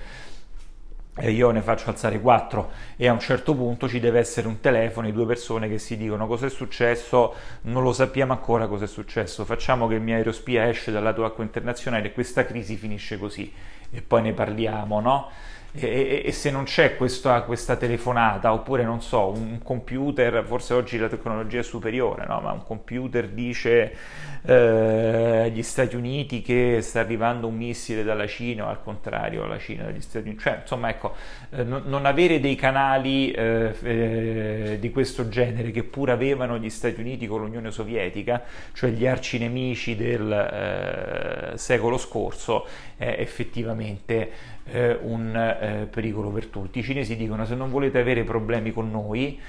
e 1.18 1.32
io 1.32 1.51
ne 1.51 1.62
faccio 1.62 1.89
alzare 1.89 2.20
quattro. 2.20 2.72
E 2.96 3.08
a 3.08 3.13
un 3.13 3.20
certo 3.20 3.56
punto 3.56 3.88
ci 3.88 4.00
deve 4.00 4.20
essere 4.20 4.48
un 4.48 4.60
telefono 4.60 5.08
e 5.08 5.12
due 5.12 5.25
persone 5.25 5.68
che 5.68 5.80
si 5.80 5.98
dicono 5.98 6.28
cosa 6.28 6.46
è 6.46 6.50
successo, 6.50 7.34
non 7.62 7.84
lo 7.84 7.94
sappiamo 7.94 8.34
ancora 8.34 8.68
cosa 8.68 8.86
è 8.86 8.88
successo, 8.88 9.46
facciamo 9.46 9.88
che 9.88 9.96
il 9.96 10.01
mio 10.01 10.16
aerospia 10.16 10.68
esce 10.68 10.92
dal 10.92 11.04
lato 11.04 11.25
acqua 11.25 11.44
internazionale 11.44 12.08
e 12.08 12.13
questa 12.13 12.46
crisi 12.46 12.75
finisce 12.75 13.18
così. 13.18 13.51
E 13.92 14.01
poi 14.01 14.22
ne 14.22 14.34
parliamo, 14.34 15.00
no? 15.00 15.30
E, 15.72 16.24
e, 16.26 16.32
se 16.32 16.50
non 16.50 16.64
c'è 16.64 16.98
questa, 16.98 17.44
questa, 17.44 17.76
telefonata 17.76 18.52
oppure 18.54 18.84
non 18.84 19.04
so 19.04 19.28
un 19.30 19.60
computer 19.62 20.44
forse 20.44 20.74
oggi 20.74 20.98
la 20.98 21.08
tecnologia 21.08 21.60
è 21.60 21.64
superiore 21.64 22.26
no? 22.26 22.40
ma 22.40 22.52
un 22.52 22.64
computer 22.64 23.28
dice 23.28 23.94
eh, 24.42 25.44
agli 25.46 25.62
Stati 25.62 25.96
Uniti 25.96 26.42
che 26.42 26.80
sta 26.82 27.02
arrivando 27.02 27.46
un 27.46 27.56
missile 27.56 28.04
dalla 28.04 28.26
Cina 28.26 28.66
o 28.66 28.70
al 28.70 28.82
contrario 28.82 29.46
la 29.46 29.60
Cina 29.60 29.84
dagli 29.84 30.02
Stati 30.02 30.26
Uniti 30.26 30.42
cioè 30.42 30.58
insomma 30.62 30.90
ecco 30.90 31.14
eh, 31.52 31.64
non, 31.64 31.84
non, 31.86 32.08
avere 32.08 32.40
dei 32.40 32.56
canali 32.56 33.30
eh, 33.30 33.76
eh, 33.84 34.78
di 34.80 34.90
questo 34.90 35.30
genere 35.30 35.70
che 35.70 35.84
pur 35.84 36.10
avevano 36.10 36.58
gli 36.58 36.72
Stati 36.72 37.00
Uniti 37.00 37.28
con 37.28 37.42
l'Unione 37.42 37.70
Sovietica 37.70 38.42
cioè 38.74 38.90
gli 38.90 39.06
arcinemici 39.06 39.96
del 39.96 40.32
eh, 40.32 41.58
secolo 41.60 42.00
scorso 42.00 42.66
è 42.98 43.16
effettivamente 43.20 44.58
eh, 44.72 44.98
un 45.02 45.36
eh, 45.36 45.88
pericolo 45.90 46.30
per 46.30 46.48
tutti. 46.48 46.80
I 46.80 46.84
cinesi 46.84 47.16
dicono 47.16 47.46
se 47.46 47.56
non 47.56 47.70
volete 47.70 48.00
avere 48.00 48.24
problemi 48.24 48.72
con 48.72 48.90
noi, 48.90 49.40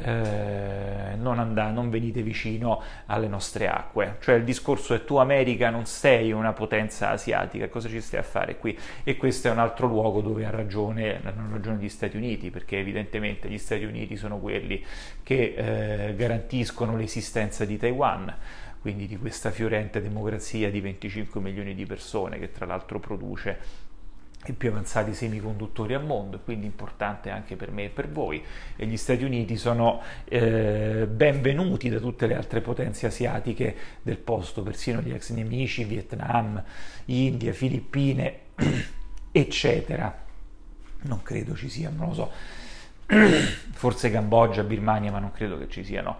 eh, 0.00 1.16
non, 1.16 1.38
andà, 1.38 1.70
non 1.70 1.90
venite 1.90 2.22
vicino 2.22 2.82
alle 3.06 3.26
nostre 3.26 3.68
acque. 3.68 4.16
Cioè 4.20 4.36
il 4.36 4.44
discorso 4.44 4.94
è 4.94 5.04
tu 5.04 5.16
America 5.16 5.70
non 5.70 5.86
sei 5.86 6.32
una 6.32 6.52
potenza 6.52 7.10
asiatica, 7.10 7.68
cosa 7.68 7.88
ci 7.88 8.00
stai 8.00 8.20
a 8.20 8.24
fare 8.24 8.56
qui? 8.58 8.78
E 9.02 9.16
questo 9.16 9.48
è 9.48 9.50
un 9.50 9.58
altro 9.58 9.86
luogo 9.86 10.20
dove 10.20 10.46
ha 10.46 10.50
ragione, 10.50 11.20
hanno 11.24 11.52
ragione 11.52 11.78
gli 11.78 11.88
Stati 11.88 12.16
Uniti, 12.16 12.50
perché 12.50 12.78
evidentemente 12.78 13.48
gli 13.48 13.58
Stati 13.58 13.84
Uniti 13.84 14.16
sono 14.16 14.38
quelli 14.38 14.84
che 15.22 15.54
eh, 15.56 16.14
garantiscono 16.14 16.96
l'esistenza 16.96 17.64
di 17.64 17.76
Taiwan 17.76 18.34
quindi 18.80 19.08
di 19.08 19.16
questa 19.16 19.50
fiorente 19.50 20.00
democrazia 20.00 20.70
di 20.70 20.80
25 20.80 21.40
milioni 21.40 21.74
di 21.74 21.84
persone 21.84 22.38
che 22.38 22.52
tra 22.52 22.64
l'altro 22.64 23.00
produce 23.00 23.58
i 24.46 24.52
più 24.52 24.70
avanzati 24.70 25.12
semiconduttori 25.12 25.94
al 25.94 26.04
mondo, 26.04 26.38
quindi 26.38 26.66
importante 26.66 27.30
anche 27.30 27.56
per 27.56 27.70
me 27.70 27.84
e 27.84 27.88
per 27.88 28.08
voi. 28.08 28.42
E 28.76 28.86
gli 28.86 28.96
Stati 28.96 29.24
Uniti 29.24 29.56
sono 29.56 30.00
eh, 30.24 31.06
benvenuti 31.10 31.88
da 31.88 31.98
tutte 31.98 32.26
le 32.26 32.36
altre 32.36 32.60
potenze 32.60 33.06
asiatiche 33.06 33.76
del 34.02 34.18
posto, 34.18 34.62
persino 34.62 35.00
gli 35.00 35.12
ex 35.12 35.30
nemici, 35.30 35.84
Vietnam, 35.84 36.62
India, 37.06 37.52
Filippine, 37.52 38.38
eccetera. 39.32 40.26
Non 41.00 41.22
credo 41.22 41.54
ci 41.54 41.68
siano, 41.68 41.96
non 41.98 42.08
lo 42.08 42.14
so, 42.14 42.30
forse 43.72 44.10
Cambogia, 44.10 44.62
Birmania, 44.62 45.10
ma 45.10 45.18
non 45.18 45.32
credo 45.32 45.58
che 45.58 45.68
ci 45.68 45.84
siano 45.84 46.18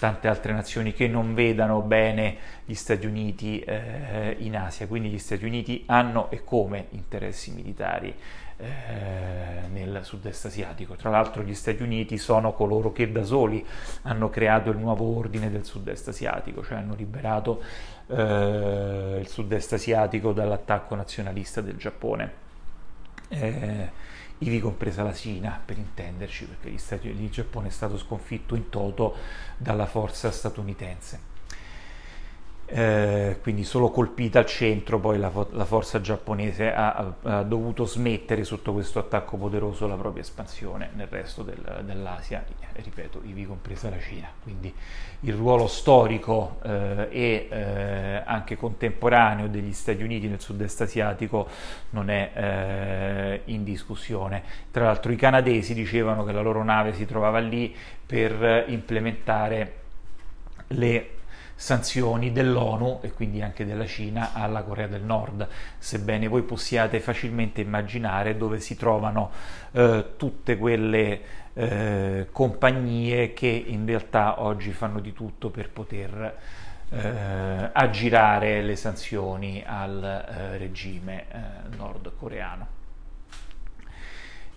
tante 0.00 0.28
altre 0.28 0.54
nazioni 0.54 0.94
che 0.94 1.06
non 1.06 1.34
vedano 1.34 1.82
bene 1.82 2.36
gli 2.64 2.72
Stati 2.72 3.04
Uniti 3.06 3.60
eh, 3.60 4.34
in 4.38 4.56
Asia, 4.56 4.86
quindi 4.86 5.10
gli 5.10 5.18
Stati 5.18 5.44
Uniti 5.44 5.84
hanno 5.86 6.30
e 6.30 6.42
come 6.42 6.86
interessi 6.92 7.52
militari 7.52 8.14
eh, 8.56 9.68
nel 9.70 10.00
sud-est 10.02 10.46
asiatico. 10.46 10.94
Tra 10.94 11.10
l'altro 11.10 11.42
gli 11.42 11.54
Stati 11.54 11.82
Uniti 11.82 12.16
sono 12.16 12.54
coloro 12.54 12.92
che 12.92 13.12
da 13.12 13.22
soli 13.24 13.62
hanno 14.04 14.30
creato 14.30 14.70
il 14.70 14.78
nuovo 14.78 15.18
ordine 15.18 15.50
del 15.50 15.66
sud-est 15.66 16.08
asiatico, 16.08 16.64
cioè 16.64 16.78
hanno 16.78 16.94
liberato 16.94 17.62
eh, 18.06 19.18
il 19.20 19.28
sud-est 19.28 19.74
asiatico 19.74 20.32
dall'attacco 20.32 20.94
nazionalista 20.94 21.60
del 21.60 21.76
Giappone. 21.76 22.32
Ivi 24.42 24.60
compresa 24.60 25.02
la 25.02 25.12
Cina 25.12 25.60
per 25.62 25.76
intenderci, 25.76 26.46
perché 26.46 26.76
Stati, 26.78 27.08
il 27.08 27.30
Giappone 27.30 27.68
è 27.68 27.70
stato 27.70 27.98
sconfitto 27.98 28.54
in 28.54 28.68
toto 28.70 29.14
dalla 29.56 29.86
forza 29.86 30.30
statunitense. 30.30 31.28
eh, 32.66 33.38
quindi 33.42 33.64
solo 33.64 33.90
colpita 33.90 34.38
al 34.38 34.46
centro, 34.46 34.98
poi 35.00 35.18
la, 35.18 35.30
la 35.50 35.64
forza 35.64 36.00
giapponese 36.00 36.72
ha, 36.72 37.14
ha, 37.22 37.42
dovuto 37.42 37.84
smettere 37.84 38.44
sotto 38.44 38.72
questo 38.72 38.98
attacco 38.98 39.36
poderoso 39.36 39.86
la 39.86 39.96
propria 39.96 40.22
espansione 40.22 40.90
nel 40.94 41.08
resto 41.08 41.42
del, 41.42 41.82
dell'Asia, 41.84 42.44
ripeto, 42.82 43.22
ivi 43.24 43.46
compresa 43.46 43.90
la 43.90 43.98
Cina. 43.98 44.28
Quindi 44.42 44.72
il 45.20 45.34
ruolo 45.34 45.66
storico 45.66 46.58
eh, 46.62 47.08
e 47.10 47.48
eh, 47.50 48.22
anche 48.24 48.56
contemporaneo 48.56 49.48
degli 49.48 49.72
Stati 49.72 50.02
Uniti 50.02 50.28
nel 50.28 50.40
sud-est 50.40 50.80
asiatico 50.80 51.48
non 51.90 52.10
è 52.10 52.30
eh, 52.34 53.40
in 53.46 53.64
discussione. 53.64 54.42
Tra 54.70 54.84
l'altro 54.84 55.12
i 55.12 55.16
canadesi 55.16 55.74
dicevano 55.74 56.24
che 56.24 56.32
la 56.32 56.40
loro 56.40 56.62
nave 56.62 56.94
si 56.94 57.06
trovava 57.06 57.38
lì 57.38 57.74
per 58.06 58.64
implementare 58.68 59.74
le 60.68 61.10
sanzioni 61.60 62.32
dell'ONU 62.32 63.00
e 63.02 63.12
quindi 63.12 63.42
anche 63.42 63.66
della 63.66 63.84
Cina 63.84 64.32
alla 64.32 64.62
Corea 64.62 64.86
del 64.86 65.02
Nord, 65.02 65.46
sebbene 65.76 66.26
voi 66.26 66.40
possiate 66.40 67.00
facilmente 67.00 67.60
immaginare 67.60 68.38
dove 68.38 68.60
si 68.60 68.76
trovano 68.76 69.30
eh, 69.72 70.12
tutte 70.16 70.56
quelle 70.56 71.20
eh, 71.52 72.28
compagnie 72.32 73.34
che 73.34 73.46
in 73.66 73.84
realtà 73.84 74.40
oggi 74.40 74.72
fanno 74.72 75.00
di 75.00 75.12
tutto 75.12 75.50
per 75.50 75.68
poter 75.68 76.38
eh, 76.88 77.70
aggirare 77.70 78.62
le 78.62 78.74
sanzioni 78.74 79.62
al 79.64 80.02
eh, 80.02 80.56
regime 80.56 81.26
eh, 81.28 81.76
nordcoreano. 81.76 82.78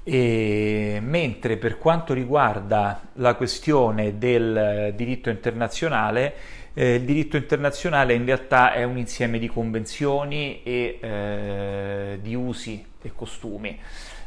E, 0.05 0.99
mentre 1.01 1.57
per 1.57 1.77
quanto 1.77 2.13
riguarda 2.13 3.01
la 3.13 3.35
questione 3.35 4.17
del 4.17 4.93
diritto 4.95 5.29
internazionale, 5.29 6.61
eh, 6.73 6.95
il 6.95 7.03
diritto 7.03 7.37
internazionale 7.37 8.13
in 8.13 8.25
realtà 8.25 8.73
è 8.73 8.83
un 8.83 8.97
insieme 8.97 9.39
di 9.39 9.47
convenzioni 9.47 10.63
e 10.63 10.97
eh, 11.01 12.19
di 12.21 12.35
usi 12.35 12.85
e 13.01 13.11
costumi. 13.15 13.79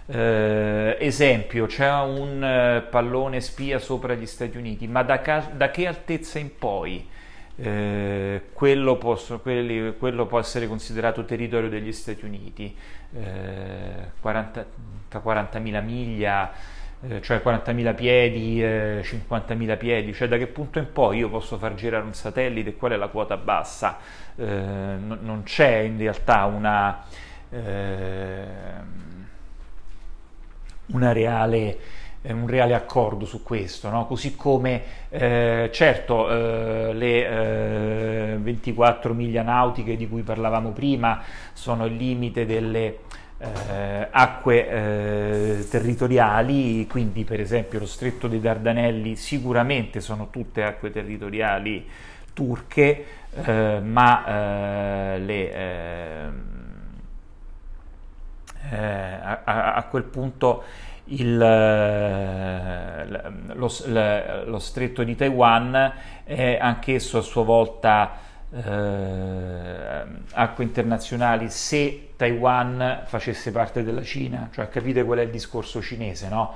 Eh, 0.09 0.97
esempio, 1.01 1.67
c'è 1.67 1.91
un 1.91 2.43
eh, 2.43 2.87
pallone 2.89 3.41
spia 3.41 3.79
sopra 3.79 4.15
gli 4.15 4.27
Stati 4.27 4.57
Uniti, 4.57 4.87
ma 4.87 5.03
da, 5.03 5.21
ca- 5.21 5.51
da 5.53 5.71
che 5.71 5.87
altezza 5.87 6.39
in 6.39 6.57
poi 6.57 7.09
eh, 7.57 8.43
quello, 8.53 8.97
posso, 8.99 9.41
quelli, 9.41 9.97
quello, 9.99 10.27
può 10.27 10.39
essere 10.39 10.69
considerato 10.69 11.25
territorio 11.25 11.69
degli 11.69 11.93
Stati 11.93 12.25
Uniti? 12.25 12.75
40, 14.21 14.61
eh, 14.61 14.65
tra 15.09 15.21
40.000 15.25 15.83
miglia, 15.83 16.53
eh, 17.03 17.21
cioè 17.23 17.41
40.000 17.45 17.95
piedi, 17.95 18.61
50.000 18.61 19.77
piedi, 19.77 20.15
cioè 20.15 20.29
da 20.29 20.37
che 20.39 20.47
punto 20.47 20.79
in 20.79 20.93
poi 20.93 21.19
io 21.19 21.29
posso 21.29 21.59
far 21.59 21.75
girare 21.75 22.05
un 22.05 22.15
satellite 22.15 22.71
e 22.71 22.77
qual 22.77 22.93
è 22.93 22.97
la 22.97 23.09
quota 23.09 23.37
bassa? 23.37 23.99
N- 24.37 25.19
non 25.21 25.43
c'è 25.45 25.79
in 25.79 25.99
realtà 25.99 26.45
una 30.87 31.13
reale, 31.13 31.79
eh, 32.23 32.33
un 32.33 32.47
reale 32.47 32.75
accordo 32.75 33.25
su 33.25 33.43
questo, 33.43 33.89
no? 33.89 34.07
così 34.07 34.37
come 34.37 34.83
eh, 35.09 35.71
certo 35.73 36.31
eh, 36.31 36.93
le 36.93 38.37
24 38.39 39.11
eh, 39.11 39.15
miglia 39.15 39.43
nautiche 39.43 39.97
di 39.97 40.09
cui 40.09 40.23
parlavamo 40.23 40.71
prima 40.71 41.23
sono 41.53 41.87
il 41.87 41.97
limite 41.97 42.47
delle 42.47 42.99
eh, 43.39 44.09
acque 44.11 44.69
eh, 44.69 45.67
territoriali, 45.69 46.87
quindi 46.87 47.25
per 47.25 47.41
esempio 47.41 47.79
lo 47.79 47.87
stretto 47.87 48.29
dei 48.29 48.41
Dardanelli 48.41 49.17
sicuramente 49.17 50.01
sono 50.01 50.31
tutte 50.31 50.63
acque 50.63 50.91
territoriali 50.91 51.87
turche, 52.33 53.05
ma 53.83 55.17
le 55.17 55.53
eh, 58.71 58.79
a, 58.79 59.75
a, 59.75 59.83
quel 59.85 60.03
punto 60.03 60.65
il, 61.05 61.41
eh, 61.41 63.07
lo, 63.55 63.71
lo, 64.47 64.59
stretto 64.59 65.05
di 65.05 65.15
Taiwan 65.15 65.93
è 66.25 66.59
anch'esso 66.61 67.19
a 67.19 67.23
sua 67.23 67.45
volta 67.45 68.19
eh, 68.65 70.05
acque 70.33 70.65
internazionali 70.65 71.51
se 71.51 72.11
Taiwan 72.17 73.03
facesse 73.07 73.51
parte 73.51 73.83
della 73.83 74.03
Cina, 74.03 74.49
cioè 74.53 74.69
capite 74.69 75.05
qual 75.05 75.19
è 75.19 75.23
il 75.23 75.31
discorso 75.31 75.83
cinese, 75.83 76.29
no? 76.29 76.55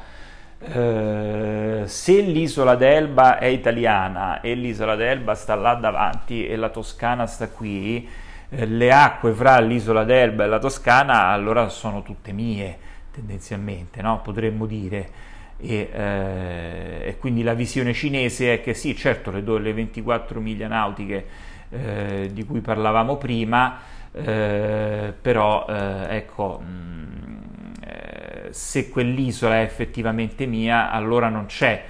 Eh, 0.62 1.82
se 1.86 2.20
l'isola 2.20 2.74
d'Elba 2.74 3.38
è 3.38 3.46
italiana 3.46 4.40
e 4.40 4.54
l'isola 4.54 4.94
d'Elba 4.94 5.34
sta 5.34 5.54
là 5.54 5.74
davanti 5.74 6.46
e 6.46 6.56
la 6.56 6.68
Toscana 6.68 7.26
sta 7.26 7.48
qui, 7.48 8.06
eh, 8.50 8.66
le 8.66 8.92
acque 8.92 9.32
fra 9.32 9.58
l'isola 9.60 10.04
d'Elba 10.04 10.44
e 10.44 10.46
la 10.48 10.58
Toscana 10.58 11.26
allora 11.26 11.68
sono 11.68 12.02
tutte 12.02 12.32
mie 12.32 12.78
tendenzialmente, 13.12 14.02
no? 14.02 14.20
potremmo 14.22 14.66
dire. 14.66 15.28
E, 15.62 15.90
eh, 15.92 17.08
e, 17.08 17.18
quindi 17.18 17.42
la 17.42 17.52
visione 17.52 17.92
cinese 17.92 18.54
è 18.54 18.60
che 18.62 18.72
sì, 18.72 18.96
certo 18.96 19.30
le, 19.30 19.42
le 19.42 19.72
24 19.74 20.40
miglia 20.40 20.68
nautiche 20.68 21.26
eh, 21.70 22.30
di 22.32 22.44
cui 22.44 22.60
parlavamo 22.60 23.16
prima, 23.16 23.78
eh, 24.12 25.14
però 25.20 25.66
eh, 25.68 26.16
ecco, 26.16 26.58
mh, 26.58 26.66
mm, 26.66 27.72
eh, 27.80 28.48
se 28.50 28.88
quell'isola 28.88 29.58
è 29.58 29.62
effettivamente 29.62 30.46
mia, 30.46 30.90
allora 30.90 31.28
non 31.28 31.46
c'è 31.46 31.84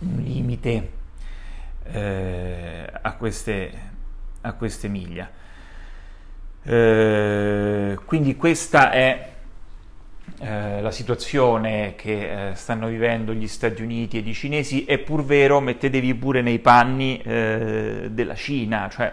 un 0.00 0.22
limite 0.22 0.90
eh, 1.84 2.92
a, 3.02 3.12
queste, 3.14 3.72
a, 4.40 4.52
queste, 4.52 4.88
miglia. 4.88 5.28
Eh, 6.62 7.98
quindi 8.04 8.36
questa 8.36 8.90
è 8.92 9.29
eh, 10.42 10.80
la 10.80 10.90
situazione 10.90 11.94
che 11.96 12.50
eh, 12.50 12.54
stanno 12.54 12.86
vivendo 12.86 13.34
gli 13.34 13.46
Stati 13.46 13.82
Uniti 13.82 14.16
e 14.16 14.20
i 14.26 14.32
cinesi, 14.32 14.86
è 14.86 14.96
pur 14.96 15.22
vero, 15.22 15.60
mettetevi 15.60 16.14
pure 16.14 16.40
nei 16.40 16.58
panni 16.60 17.20
eh, 17.20 18.08
della 18.10 18.34
Cina, 18.34 18.88
cioè 18.88 19.12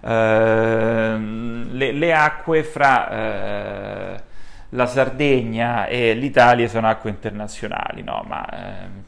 ehm, 0.00 1.72
le, 1.72 1.92
le, 1.92 2.14
acque 2.14 2.62
fra 2.62 3.10
eh, 3.10 4.22
la 4.70 4.86
Sardegna 4.86 5.86
e 5.88 6.14
l'Italia 6.14 6.68
sono 6.68 6.88
acque 6.88 7.10
internazionali, 7.10 8.02
no? 8.02 8.24
ma 8.26 8.48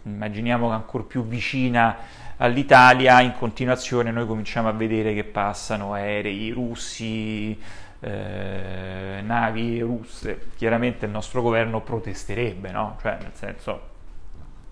immaginiamo 0.03 0.69
che 0.69 0.75
ancora 0.75 1.05
più 1.05 1.27
vicina 1.27 1.97
all'Italia 2.37 3.23
in 3.23 3.33
continuazione 3.33 4.11
noi 4.11 4.27
cominciamo 4.27 4.69
a 4.69 4.73
vedere 4.73 5.15
che 5.15 5.25
passano 5.25 5.95
aerei 5.95 6.51
russi, 6.51 7.59
eh, 8.01 9.21
navi 9.23 9.81
russe. 9.81 10.49
Chiaramente 10.57 11.07
il 11.07 11.11
nostro 11.11 11.43
governo 11.43 11.81
protesterebbe, 11.81 12.71
no? 12.71 12.97
Cioè, 13.01 13.19
nel 13.21 13.33
senso 13.35 13.97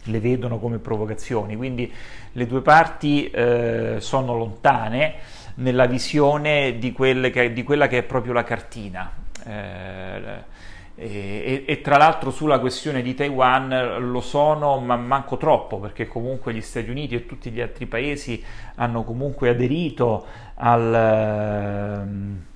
le 0.04 0.20
vedono 0.20 0.58
come 0.58 0.78
provocazioni, 0.78 1.56
quindi 1.56 1.92
le 2.32 2.46
due 2.46 2.62
parti 2.62 3.28
eh, 3.30 3.96
sono 3.98 4.36
lontane 4.36 5.14
nella 5.56 5.86
visione 5.86 6.78
di, 6.78 6.92
che, 6.92 7.52
di, 7.52 7.62
quella 7.62 7.88
che 7.88 7.98
è 7.98 8.02
proprio 8.02 8.32
la 8.32 8.44
cartina. 8.44 9.10
Eh, 9.44 10.54
e, 10.98 11.64
e, 11.66 11.80
tra 11.82 11.98
l'altro 11.98 12.30
sulla 12.30 12.58
questione 12.58 13.02
di 13.02 13.14
Taiwan 13.14 14.10
lo 14.10 14.20
sono, 14.20 14.78
ma 14.78 14.96
manco 14.96 15.36
troppo, 15.36 15.78
perché 15.78 16.06
comunque 16.06 16.54
gli 16.54 16.62
Stati 16.62 16.88
Uniti 16.88 17.14
e 17.14 17.26
tutti 17.26 17.50
gli 17.50 17.60
altri 17.60 17.86
paesi 17.86 18.42
hanno 18.76 19.04
comunque 19.04 19.50
aderito 19.50 20.24
al, 20.54 20.94
ehm, 20.94 22.06
eh, 22.06 22.40
eh, 22.40 22.55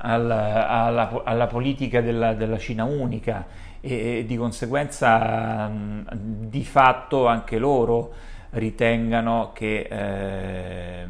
alla, 0.00 0.68
alla, 0.68 1.22
alla, 1.24 1.46
politica 1.46 2.00
della, 2.00 2.34
della 2.34 2.58
Cina 2.58 2.84
unica 2.84 3.46
e, 3.80 4.18
e, 4.18 4.24
di 4.26 4.36
conseguenza 4.36 5.70
di 6.12 6.64
fatto 6.64 7.26
anche 7.26 7.58
loro 7.58 8.12
ritengano 8.50 9.50
che 9.52 9.86
eh, 9.90 11.06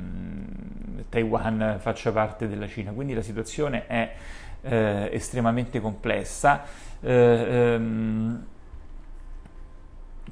Taiwan 1.08 1.76
faccia 1.78 2.12
parte 2.12 2.48
della 2.48 2.66
Cina. 2.66 2.92
Quindi 2.92 3.14
la 3.14 3.22
situazione 3.22 3.86
è 3.86 4.12
eh, 4.62 5.10
estremamente 5.12 5.80
complessa. 5.80 6.64
Eh, 7.00 7.12
ehm, 7.12 8.46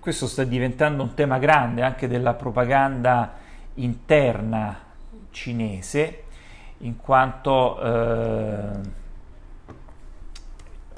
questo 0.00 0.26
sta 0.26 0.44
diventando 0.44 1.02
un 1.02 1.14
tema 1.14 1.38
grande 1.38 1.82
anche 1.82 2.06
della 2.06 2.34
propaganda 2.34 3.34
interna 3.74 4.85
cinese, 5.36 6.22
in 6.78 6.96
quanto 6.96 7.78
eh, 7.82 8.70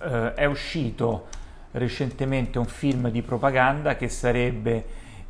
eh 0.00 0.34
è 0.34 0.44
uscito 0.44 1.26
recentemente 1.72 2.58
un 2.58 2.66
film 2.66 3.10
di 3.10 3.20
propaganda 3.22 3.96
che 3.96 4.08
sarebbe 4.08 4.84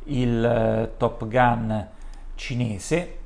il 0.05 0.45
eh, 0.45 0.91
Top 0.97 1.27
Gun 1.27 1.87
cinese. 2.35 3.17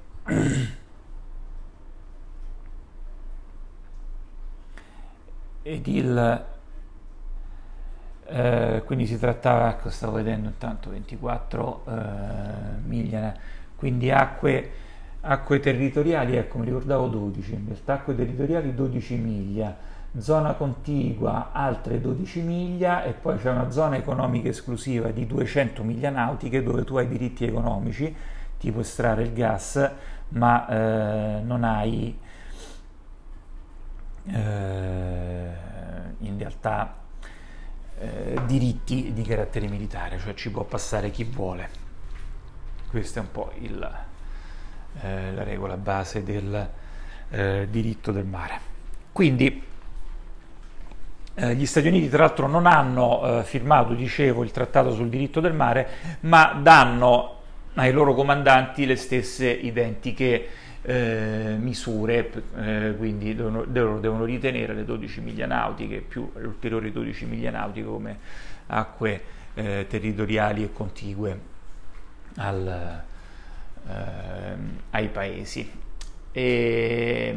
Ed 5.65 5.87
il 5.87 6.45
eh, 8.25 8.81
quindi 8.85 9.05
si 9.05 9.19
trattava, 9.19 9.69
ecco, 9.69 9.89
stavo 9.89 10.13
vedendo 10.13 10.47
intanto 10.47 10.89
24 10.89 11.83
eh, 11.85 11.91
miglia, 12.85 13.33
quindi 13.75 14.09
acque, 14.11 14.71
acque 15.25 15.59
territoriali, 15.59 16.35
ecco 16.35 16.57
mi 16.57 16.65
ricordavo 16.65 17.07
12, 17.07 17.53
in 17.53 17.65
realtà 17.65 17.93
acque 17.93 18.15
territoriali 18.15 18.73
12 18.73 19.15
miglia, 19.15 19.75
zona 20.17 20.53
contigua 20.53 21.51
altre 21.53 22.01
12 22.01 22.41
miglia 22.41 23.03
e 23.03 23.13
poi 23.13 23.37
c'è 23.37 23.49
una 23.49 23.71
zona 23.71 23.95
economica 23.95 24.49
esclusiva 24.49 25.09
di 25.11 25.25
200 25.25 25.83
miglia 25.83 26.09
nautiche 26.09 26.61
dove 26.61 26.83
tu 26.83 26.97
hai 26.97 27.07
diritti 27.07 27.45
economici, 27.45 28.13
ti 28.59 28.71
puoi 28.71 28.83
estrarre 28.83 29.23
il 29.23 29.33
gas, 29.33 29.91
ma 30.29 30.67
eh, 30.67 31.41
non 31.41 31.63
hai 31.63 32.17
eh, 34.25 35.51
in 36.19 36.37
realtà 36.37 36.95
eh, 37.97 38.41
diritti 38.45 39.13
di 39.13 39.23
carattere 39.23 39.67
militare, 39.67 40.19
cioè 40.19 40.33
ci 40.33 40.51
può 40.51 40.63
passare 40.63 41.11
chi 41.11 41.23
vuole. 41.23 41.81
Questa 42.89 43.21
è 43.21 43.23
un 43.23 43.31
po' 43.31 43.51
il, 43.59 43.89
eh, 45.01 45.31
la 45.33 45.43
regola 45.43 45.77
base 45.77 46.23
del 46.23 46.69
eh, 47.29 47.67
diritto 47.69 48.11
del 48.11 48.25
mare. 48.25 48.71
Quindi 49.11 49.63
eh, 51.35 51.55
gli 51.55 51.65
Stati 51.65 51.87
Uniti 51.87 52.09
tra 52.09 52.25
l'altro 52.25 52.47
non 52.47 52.65
hanno 52.65 53.39
eh, 53.39 53.43
firmato, 53.43 53.93
dicevo, 53.93 54.43
il 54.43 54.51
trattato 54.51 54.91
sul 54.91 55.09
diritto 55.09 55.39
del 55.39 55.53
mare, 55.53 55.87
ma 56.21 56.59
danno 56.61 57.39
ai 57.75 57.91
loro 57.91 58.13
comandanti 58.13 58.85
le 58.85 58.95
stesse 58.95 59.49
identiche 59.49 60.47
eh, 60.83 61.55
misure, 61.57 62.31
eh, 62.57 62.93
quindi 62.97 63.33
devono, 63.35 63.63
devono, 63.63 64.25
ritenere 64.25 64.73
le 64.73 64.83
12 64.83 65.21
miglia 65.21 65.45
nautiche 65.45 66.01
più 66.01 66.29
le 66.35 66.45
ulteriori 66.45 66.91
12 66.91 67.25
miglia 67.25 67.51
nautiche 67.51 67.85
come 67.87 68.17
acque 68.67 69.23
eh, 69.53 69.85
territoriali 69.87 70.63
e 70.63 70.73
contigue 70.73 71.39
al, 72.35 73.01
ai 74.91 75.07
paesi. 75.09 75.69
E, 76.31 77.35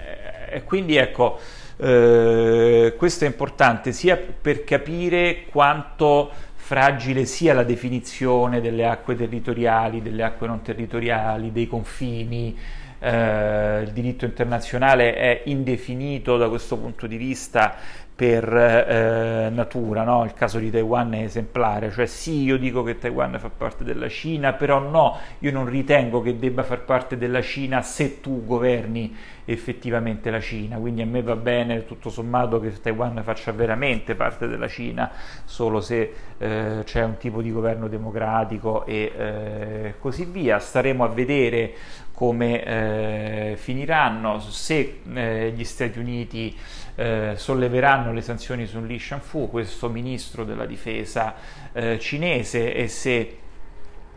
eh, 0.00 0.56
e 0.56 0.64
quindi 0.64 0.96
ecco, 0.96 1.38
eh, 1.76 2.94
questo 2.96 3.24
è 3.24 3.26
importante 3.26 3.92
sia 3.92 4.16
per 4.16 4.64
capire 4.64 5.44
quanto 5.50 6.30
fragile 6.54 7.24
sia 7.24 7.54
la 7.54 7.64
definizione 7.64 8.60
delle 8.60 8.86
acque 8.86 9.16
territoriali, 9.16 10.02
delle 10.02 10.22
acque 10.22 10.46
non 10.46 10.62
territoriali, 10.62 11.52
dei 11.52 11.66
confini. 11.66 12.56
Eh, 13.02 13.80
il 13.82 13.90
diritto 13.92 14.24
internazionale 14.26 15.14
è 15.14 15.42
indefinito 15.46 16.36
da 16.36 16.48
questo 16.48 16.76
punto 16.76 17.06
di 17.06 17.16
vista 17.16 17.76
per 18.20 18.54
eh, 18.54 19.48
natura, 19.48 20.04
no? 20.04 20.24
il 20.24 20.34
caso 20.34 20.58
di 20.58 20.70
Taiwan 20.70 21.14
è 21.14 21.22
esemplare, 21.22 21.90
cioè 21.90 22.04
sì 22.04 22.42
io 22.42 22.58
dico 22.58 22.82
che 22.82 22.98
Taiwan 22.98 23.38
fa 23.38 23.48
parte 23.48 23.82
della 23.82 24.10
Cina, 24.10 24.52
però 24.52 24.78
no, 24.78 25.16
io 25.38 25.50
non 25.50 25.64
ritengo 25.64 26.20
che 26.20 26.38
debba 26.38 26.62
far 26.62 26.84
parte 26.84 27.16
della 27.16 27.40
Cina 27.40 27.80
se 27.80 28.20
tu 28.20 28.44
governi 28.44 29.16
effettivamente 29.52 30.30
la 30.30 30.40
Cina, 30.40 30.76
quindi 30.76 31.02
a 31.02 31.06
me 31.06 31.22
va 31.22 31.34
bene 31.34 31.84
tutto 31.84 32.08
sommato 32.08 32.60
che 32.60 32.72
Taiwan 32.80 33.20
faccia 33.24 33.52
veramente 33.52 34.14
parte 34.14 34.46
della 34.46 34.68
Cina, 34.68 35.10
solo 35.44 35.80
se 35.80 36.12
eh, 36.38 36.82
c'è 36.84 37.02
un 37.02 37.16
tipo 37.16 37.42
di 37.42 37.50
governo 37.50 37.88
democratico 37.88 38.86
e 38.86 39.12
eh, 39.16 39.94
così 39.98 40.24
via. 40.24 40.58
Staremo 40.58 41.02
a 41.04 41.08
vedere 41.08 41.72
come 42.12 42.62
eh, 42.62 43.56
finiranno, 43.56 44.38
se 44.40 45.00
eh, 45.12 45.52
gli 45.54 45.64
Stati 45.64 45.98
Uniti 45.98 46.56
eh, 46.94 47.32
solleveranno 47.34 48.12
le 48.12 48.20
sanzioni 48.20 48.66
su 48.66 48.80
Li 48.84 48.98
Shanfu, 48.98 49.48
questo 49.48 49.88
ministro 49.88 50.44
della 50.44 50.66
difesa 50.66 51.34
eh, 51.72 51.98
cinese, 51.98 52.74
e 52.74 52.88
se 52.88 53.38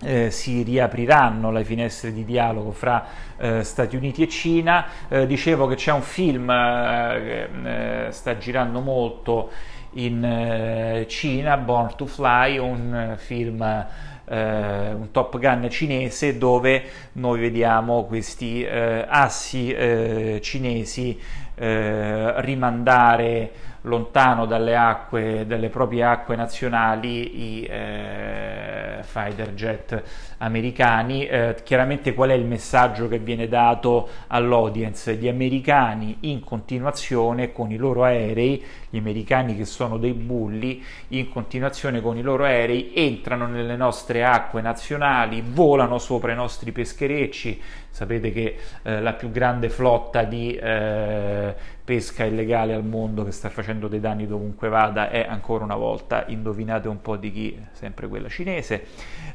eh, 0.03 0.31
si 0.31 0.63
riapriranno 0.63 1.51
le 1.51 1.63
finestre 1.63 2.13
di 2.13 2.25
dialogo 2.25 2.71
fra 2.71 3.05
eh, 3.37 3.63
Stati 3.63 3.95
Uniti 3.95 4.23
e 4.23 4.27
Cina. 4.27 4.85
Eh, 5.07 5.25
dicevo 5.25 5.67
che 5.67 5.75
c'è 5.75 5.91
un 5.91 6.01
film 6.01 6.49
eh, 6.49 7.49
che 7.69 8.11
sta 8.11 8.37
girando 8.37 8.79
molto 8.79 9.49
in 9.95 11.05
Cina, 11.07 11.57
Born 11.57 11.95
to 11.95 12.07
Fly, 12.07 12.57
un 12.57 13.13
film 13.17 13.85
eh, 14.25 14.93
un 14.93 15.11
Top 15.11 15.37
Gun 15.37 15.69
cinese 15.69 16.37
dove 16.37 16.83
noi 17.13 17.39
vediamo 17.39 18.05
questi 18.05 18.63
eh, 18.63 19.05
assi 19.07 19.71
eh, 19.71 20.39
cinesi 20.41 21.19
eh, 21.55 22.41
rimandare 22.41 23.51
lontano 23.83 24.45
dalle 24.45 24.75
acque, 24.75 25.45
dalle 25.47 25.69
proprie 25.69 26.03
acque 26.03 26.35
nazionali 26.35 27.59
i 27.59 27.63
eh, 27.65 28.99
fighter 29.01 29.53
jet 29.53 30.03
americani. 30.37 31.25
Eh, 31.25 31.55
chiaramente 31.63 32.13
qual 32.13 32.29
è 32.29 32.33
il 32.33 32.45
messaggio 32.45 33.07
che 33.07 33.19
viene 33.19 33.47
dato 33.47 34.09
all'audience? 34.27 35.15
Gli 35.15 35.27
americani 35.27 36.17
in 36.21 36.41
continuazione 36.41 37.51
con 37.51 37.71
i 37.71 37.77
loro 37.77 38.03
aerei, 38.03 38.63
gli 38.89 38.97
americani 38.97 39.55
che 39.55 39.65
sono 39.65 39.97
dei 39.97 40.13
bulli, 40.13 40.83
in 41.09 41.29
continuazione 41.29 42.01
con 42.01 42.17
i 42.17 42.21
loro 42.21 42.45
aerei 42.45 42.91
entrano 42.95 43.47
nelle 43.47 43.75
nostre 43.75 44.23
acque 44.23 44.61
nazionali, 44.61 45.43
volano 45.45 45.97
sopra 45.97 46.31
i 46.31 46.35
nostri 46.35 46.71
pescherecci. 46.71 47.61
Sapete 47.89 48.31
che 48.31 48.57
eh, 48.81 49.01
la 49.01 49.13
più 49.13 49.29
grande 49.29 49.69
flotta 49.69 50.23
di 50.23 50.55
eh, 50.55 51.53
pesca 51.83 52.23
illegale 52.23 52.73
al 52.73 52.85
mondo 52.85 53.25
che 53.25 53.31
sta 53.31 53.49
facendo 53.49 53.89
dei 53.89 53.99
danni 53.99 54.25
dovunque 54.25 54.69
vada 54.69 55.09
è 55.09 55.25
ancora 55.27 55.65
una 55.65 55.75
volta, 55.75 56.23
indovinate 56.27 56.87
un 56.87 57.01
po' 57.01 57.17
di 57.17 57.31
chi, 57.31 57.65
sempre 57.73 58.07
quella 58.07 58.29
cinese, 58.29 58.85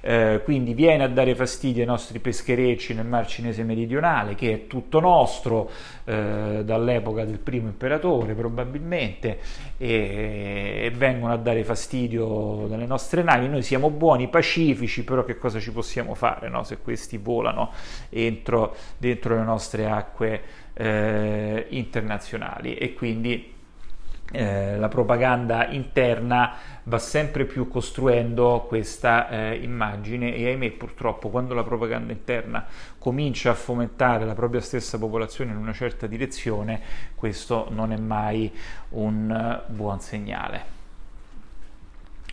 eh, 0.01 0.41
quindi 0.45 0.73
viene 0.73 1.05
a 1.05 1.09
dare 1.09 1.35
fastidio 1.35 1.83
ai 1.83 1.89
nostri 1.89 2.21
pescherecci 2.21 2.95
nel 2.95 3.05
Mar 3.05 3.27
Cinese 3.27 3.65
meridionale 3.65 4.35
che 4.35 4.53
è 4.53 4.67
tutto 4.67 5.01
nostro 5.01 5.71
eh, 6.05 6.63
dall'epoca 6.65 7.25
del 7.25 7.39
primo 7.39 7.67
imperatore 7.67 8.35
probabilmente 8.35 9.39
e, 9.77 10.81
e, 10.85 10.91
vengono 10.95 11.33
a 11.33 11.37
dare 11.37 11.65
fastidio 11.65 12.67
dalle 12.67 12.87
nostre 12.87 13.23
navi, 13.23 13.49
noi 13.49 13.63
siamo 13.63 13.91
buoni, 13.91 14.29
pacifici, 14.29 15.05
però 15.05 15.23
che 15.25 15.37
cosa 15.37 15.61
ci 15.61 15.71
possiamo 15.71 16.15
fare 16.15 16.49
no? 16.49 16.63
se 16.63 16.79
questi 16.79 17.19
volano 17.19 17.73
entro, 18.09 18.75
dentro 18.97 19.37
le 19.37 19.43
nostre 19.43 19.87
acque 19.87 20.43
eh, 20.79 21.67
internazionali 21.71 22.75
e 22.77 22.95
quindi 22.95 23.57
eh, 24.31 24.77
la 24.77 24.89
propaganda 24.89 25.69
interna 25.69 26.53
va 26.85 26.99
sempre 26.99 27.47
più 27.47 27.67
costruendo 27.67 28.65
questa 28.69 29.29
eh, 29.29 29.57
immagine 29.57 30.35
e 30.35 30.47
ahimè 30.47 30.71
purtroppo 30.73 31.31
quando 31.31 31.55
la 31.55 31.65
propaganda 31.65 32.13
interna 32.13 32.65
comincia 32.99 33.51
a 33.51 33.55
fomentare 33.55 34.25
la 34.25 34.35
propria 34.35 34.61
stessa 34.61 34.99
popolazione 34.99 35.51
in 35.51 35.57
una 35.57 35.73
certa 35.73 36.07
direzione 36.07 36.81
questo 37.15 37.69
non 37.71 37.91
è 37.93 37.97
mai 37.97 38.53
un 38.91 39.65
uh, 39.69 39.73
buon 39.73 40.01
segnale. 40.01 40.77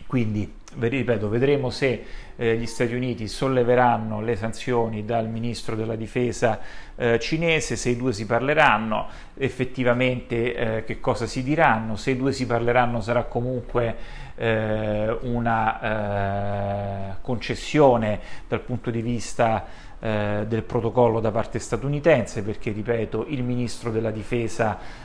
Quindi, 0.06 0.52
ripeto, 0.78 1.28
vedremo 1.28 1.70
se 1.70 2.04
eh, 2.36 2.56
gli 2.56 2.66
Stati 2.66 2.94
Uniti 2.94 3.28
solleveranno 3.28 4.20
le 4.20 4.36
sanzioni 4.36 5.04
dal 5.04 5.28
ministro 5.28 5.74
della 5.74 5.96
difesa 5.96 6.60
eh, 6.94 7.18
cinese, 7.18 7.76
se 7.76 7.90
i 7.90 7.96
due 7.96 8.12
si 8.12 8.26
parleranno, 8.26 9.08
effettivamente 9.34 10.54
eh, 10.54 10.84
che 10.84 11.00
cosa 11.00 11.26
si 11.26 11.42
diranno, 11.42 11.96
se 11.96 12.12
i 12.12 12.16
due 12.16 12.32
si 12.32 12.46
parleranno 12.46 13.00
sarà 13.00 13.24
comunque 13.24 13.96
eh, 14.36 15.16
una 15.22 17.10
eh, 17.10 17.16
concessione 17.22 18.20
dal 18.46 18.60
punto 18.60 18.90
di 18.90 19.00
vista 19.00 19.64
eh, 19.98 20.44
del 20.46 20.62
protocollo 20.62 21.20
da 21.20 21.30
parte 21.30 21.58
statunitense 21.58 22.42
perché 22.42 22.70
ripeto 22.70 23.24
il 23.28 23.42
ministro 23.42 23.90
della 23.90 24.10
difesa 24.10 25.04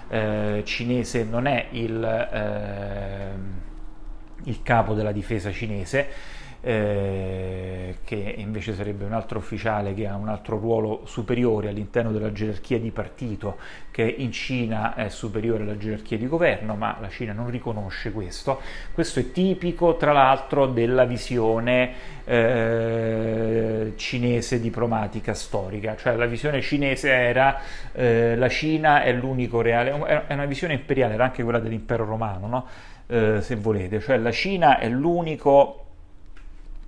cinese 0.64 1.24
non 1.24 1.46
è 1.46 1.68
il 1.72 3.71
il 4.46 4.62
capo 4.64 4.94
della 4.94 5.12
difesa 5.12 5.52
cinese, 5.52 6.40
eh, 6.64 7.98
che 8.04 8.36
invece 8.38 8.76
sarebbe 8.76 9.04
un 9.04 9.14
altro 9.14 9.40
ufficiale 9.40 9.96
che 9.96 10.08
ha 10.08 10.16
un 10.16 10.30
altro 10.30 10.60
ruolo 10.60 11.02
superiore 11.06 11.70
all'interno 11.70 12.12
della 12.12 12.32
gerarchia 12.32 12.80
di 12.80 12.92
partito, 12.92 13.58
che 13.90 14.04
in 14.04 14.32
Cina 14.32 14.94
è 14.94 15.10
superiore 15.10 15.64
alla 15.64 15.78
gerarchia 15.78 16.18
di 16.18 16.28
governo, 16.28 16.76
ma 16.76 16.98
la 17.02 17.10
Cina 17.10 17.34
non 17.34 17.50
riconosce 17.50 18.12
questo. 18.12 18.62
Questo 18.94 19.20
è 19.20 19.32
tipico, 19.32 19.98
tra 19.98 20.12
l'altro, 20.12 20.68
della 20.68 21.06
visione 21.06 21.94
eh, 22.26 23.94
cinese 23.96 24.60
diplomatica 24.60 25.34
storica, 25.34 25.96
cioè 25.96 26.16
la 26.16 26.28
visione 26.28 26.62
cinese 26.62 27.10
era 27.10 27.60
eh, 27.92 28.36
la 28.36 28.50
Cina 28.50 29.02
è 29.02 29.12
l'unico 29.12 29.62
reale, 29.62 30.26
è 30.28 30.34
una 30.34 30.46
visione 30.46 30.74
imperiale, 30.76 31.16
era 31.16 31.24
anche 31.24 31.42
quella 31.42 31.60
dell'impero 31.60 32.06
romano, 32.06 32.48
no? 32.48 32.68
Eh, 33.12 33.42
se 33.42 33.56
volete, 33.56 34.00
cioè 34.00 34.18
la 34.18 34.32
Cina 34.32 34.80
è 34.80 34.88
l'unico 34.88 35.82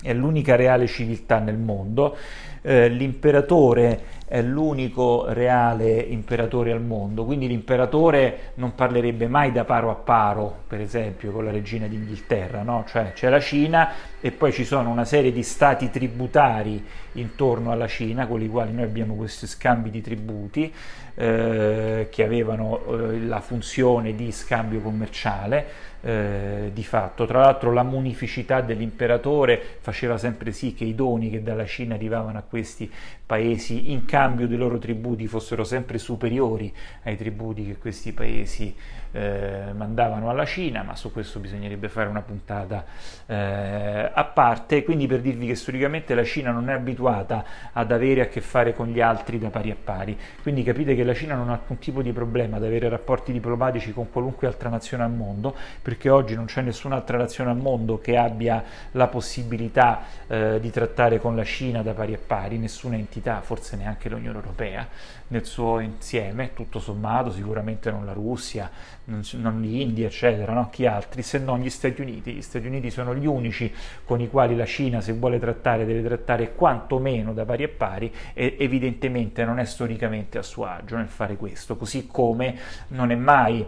è 0.03 0.13
l'unica 0.13 0.55
reale 0.57 0.85
civiltà 0.85 1.39
nel 1.39 1.57
mondo, 1.57 2.15
eh, 2.61 2.89
l'imperatore 2.89 4.11
è 4.27 4.41
l'unico 4.41 5.25
reale 5.29 5.99
imperatore 5.99 6.71
al 6.71 6.81
mondo, 6.81 7.23
quindi 7.23 7.47
l'imperatore 7.47 8.53
non 8.55 8.75
parlerebbe 8.75 9.27
mai 9.27 9.51
da 9.51 9.63
paro 9.63 9.91
a 9.91 9.95
paro, 9.95 10.63
per 10.67 10.81
esempio, 10.81 11.31
con 11.31 11.45
la 11.45 11.51
regina 11.51 11.87
d'Inghilterra, 11.87 12.63
no? 12.63 12.83
cioè 12.87 13.13
c'è 13.13 13.29
la 13.29 13.39
Cina 13.39 13.91
e 14.19 14.31
poi 14.31 14.51
ci 14.51 14.65
sono 14.65 14.89
una 14.89 15.05
serie 15.05 15.31
di 15.31 15.43
stati 15.43 15.89
tributari 15.89 16.83
intorno 17.13 17.71
alla 17.71 17.87
Cina, 17.87 18.27
con 18.27 18.41
i 18.41 18.49
quali 18.49 18.73
noi 18.73 18.83
abbiamo 18.83 19.13
questi 19.13 19.47
scambi 19.47 19.89
di 19.89 20.01
tributi 20.01 20.73
eh, 21.15 22.07
che 22.09 22.23
avevano 22.23 22.81
eh, 22.87 23.19
la 23.19 23.39
funzione 23.39 24.15
di 24.15 24.31
scambio 24.31 24.81
commerciale 24.81 25.91
eh, 26.03 26.71
di 26.73 26.83
fatto. 26.83 27.25
Tra 27.25 27.39
l'altro 27.39 27.71
la 27.71 27.83
munificità 27.83 28.61
dell'imperatore 28.61 29.61
faceva 29.79 30.17
sempre 30.17 30.51
sì 30.51 30.73
che 30.73 30.83
i 30.83 30.95
doni 30.95 31.29
che 31.29 31.41
dalla 31.41 31.65
Cina 31.65 31.95
arrivavano 31.95 32.37
a 32.37 32.43
questi 32.43 32.91
paesi 33.25 33.91
in 33.91 34.05
cambio 34.05 34.47
dei 34.47 34.57
loro 34.57 34.77
tributi 34.77 35.27
fossero 35.27 35.63
sempre 35.63 35.97
superiori 35.97 36.71
ai 37.03 37.15
tributi 37.15 37.65
che 37.65 37.77
questi 37.77 38.11
paesi 38.11 38.75
eh, 39.13 39.71
mandavano 39.75 40.29
alla 40.29 40.45
Cina, 40.45 40.83
ma 40.83 40.95
su 40.95 41.11
questo 41.11 41.39
bisognerebbe 41.39 41.87
fare 41.87 42.09
una 42.09 42.21
puntata 42.21 42.83
eh, 43.27 44.11
a 44.11 44.23
parte, 44.25 44.83
quindi 44.83 45.07
per 45.07 45.21
dirvi 45.21 45.47
che 45.47 45.55
storicamente 45.55 46.15
la 46.15 46.23
Cina 46.23 46.51
non 46.51 46.69
è 46.69 46.73
abituata 46.73 47.45
ad 47.71 47.91
avere 47.91 48.21
a 48.21 48.27
che 48.27 48.41
fare 48.41 48.73
con 48.73 48.87
gli 48.87 48.99
altri 48.99 49.37
da 49.39 49.49
pari 49.49 49.71
a 49.71 49.77
pari, 49.81 50.17
quindi 50.41 50.63
capite 50.63 50.95
che 50.95 51.03
la 51.03 51.13
Cina 51.13 51.35
non 51.35 51.49
ha 51.49 51.53
alcun 51.53 51.77
tipo 51.77 52.01
di 52.01 52.11
problema 52.11 52.57
ad 52.57 52.63
avere 52.63 52.89
rapporti 52.89 53.31
diplomatici 53.31 53.93
con 53.93 54.11
qualunque 54.11 54.47
altra 54.47 54.69
nazione 54.69 55.03
al 55.03 55.11
mondo, 55.11 55.55
perché 55.93 56.09
oggi 56.09 56.33
non 56.33 56.45
c'è 56.45 56.61
nessun'altra 56.61 57.19
nazione 57.19 57.51
al 57.51 57.57
mondo 57.57 57.99
che 57.99 58.17
abbia 58.17 58.63
la 58.91 59.07
possibilità 59.07 60.01
eh, 60.25 60.59
di 60.59 60.71
trattare 60.71 61.19
con 61.19 61.35
la 61.35 61.43
Cina 61.43 61.83
da 61.83 61.93
pari 61.93 62.15
a 62.15 62.19
pari, 62.25 62.57
nessuna 62.57 62.95
entità, 62.95 63.41
forse 63.41 63.75
neanche 63.75 64.09
l'Unione 64.09 64.37
Europea 64.37 64.87
nel 65.27 65.45
suo 65.45 65.79
insieme, 65.79 66.53
tutto 66.55 66.79
sommato, 66.79 67.31
sicuramente 67.31 67.91
non 67.91 68.05
la 68.05 68.13
Russia, 68.13 68.71
non, 69.05 69.61
l'India, 69.61 70.07
eccetera, 70.07 70.53
no? 70.53 70.69
chi 70.71 70.87
altri, 70.87 71.21
se 71.21 71.37
non 71.37 71.59
gli 71.59 71.69
Stati 71.69 72.01
Uniti. 72.01 72.33
Gli 72.33 72.41
Stati 72.41 72.65
Uniti 72.65 72.89
sono 72.89 73.15
gli 73.15 73.27
unici 73.27 73.71
con 74.03 74.19
i 74.19 74.29
quali 74.29 74.55
la 74.55 74.65
Cina, 74.65 74.99
se 74.99 75.13
vuole 75.13 75.37
trattare, 75.37 75.85
deve 75.85 76.01
trattare 76.01 76.55
quantomeno 76.55 77.33
da 77.33 77.45
pari 77.45 77.63
a 77.65 77.69
pari 77.69 78.11
e 78.33 78.55
evidentemente 78.57 79.45
non 79.45 79.59
è 79.59 79.65
storicamente 79.65 80.39
a 80.39 80.41
suo 80.41 80.65
agio 80.65 80.97
nel 80.97 81.07
fare 81.07 81.35
questo, 81.35 81.77
così 81.77 82.07
come 82.07 82.57
non 82.87 83.11
è 83.11 83.15
mai 83.15 83.63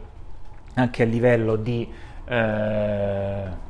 anche 0.75 1.03
a 1.03 1.05
livello 1.05 1.55
di... 1.55 2.13
Eh, 2.27 3.63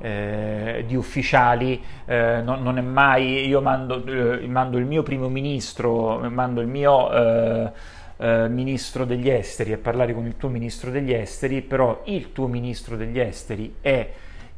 eh, 0.00 0.84
di 0.86 0.94
ufficiali, 0.94 1.82
eh, 2.04 2.40
non, 2.40 2.62
non, 2.62 2.78
è 2.78 2.80
mai, 2.80 3.46
io 3.48 3.60
mando, 3.60 4.04
eh, 4.06 4.46
mando, 4.46 4.78
il 4.78 4.84
mio 4.84 5.02
primo 5.02 5.28
ministro, 5.28 6.18
mando 6.30 6.60
il 6.60 6.68
mio 6.68 7.10
eh, 7.12 7.72
ministro 8.48 9.04
degli 9.04 9.28
esteri 9.28 9.72
a 9.72 9.78
parlare 9.78 10.14
con 10.14 10.26
il 10.26 10.36
tuo 10.36 10.48
ministro 10.48 10.90
degli 10.90 11.12
esteri, 11.12 11.62
però 11.62 12.02
il 12.04 12.32
tuo 12.32 12.46
ministro 12.46 12.96
degli 12.96 13.18
esteri 13.18 13.76
è 13.80 14.08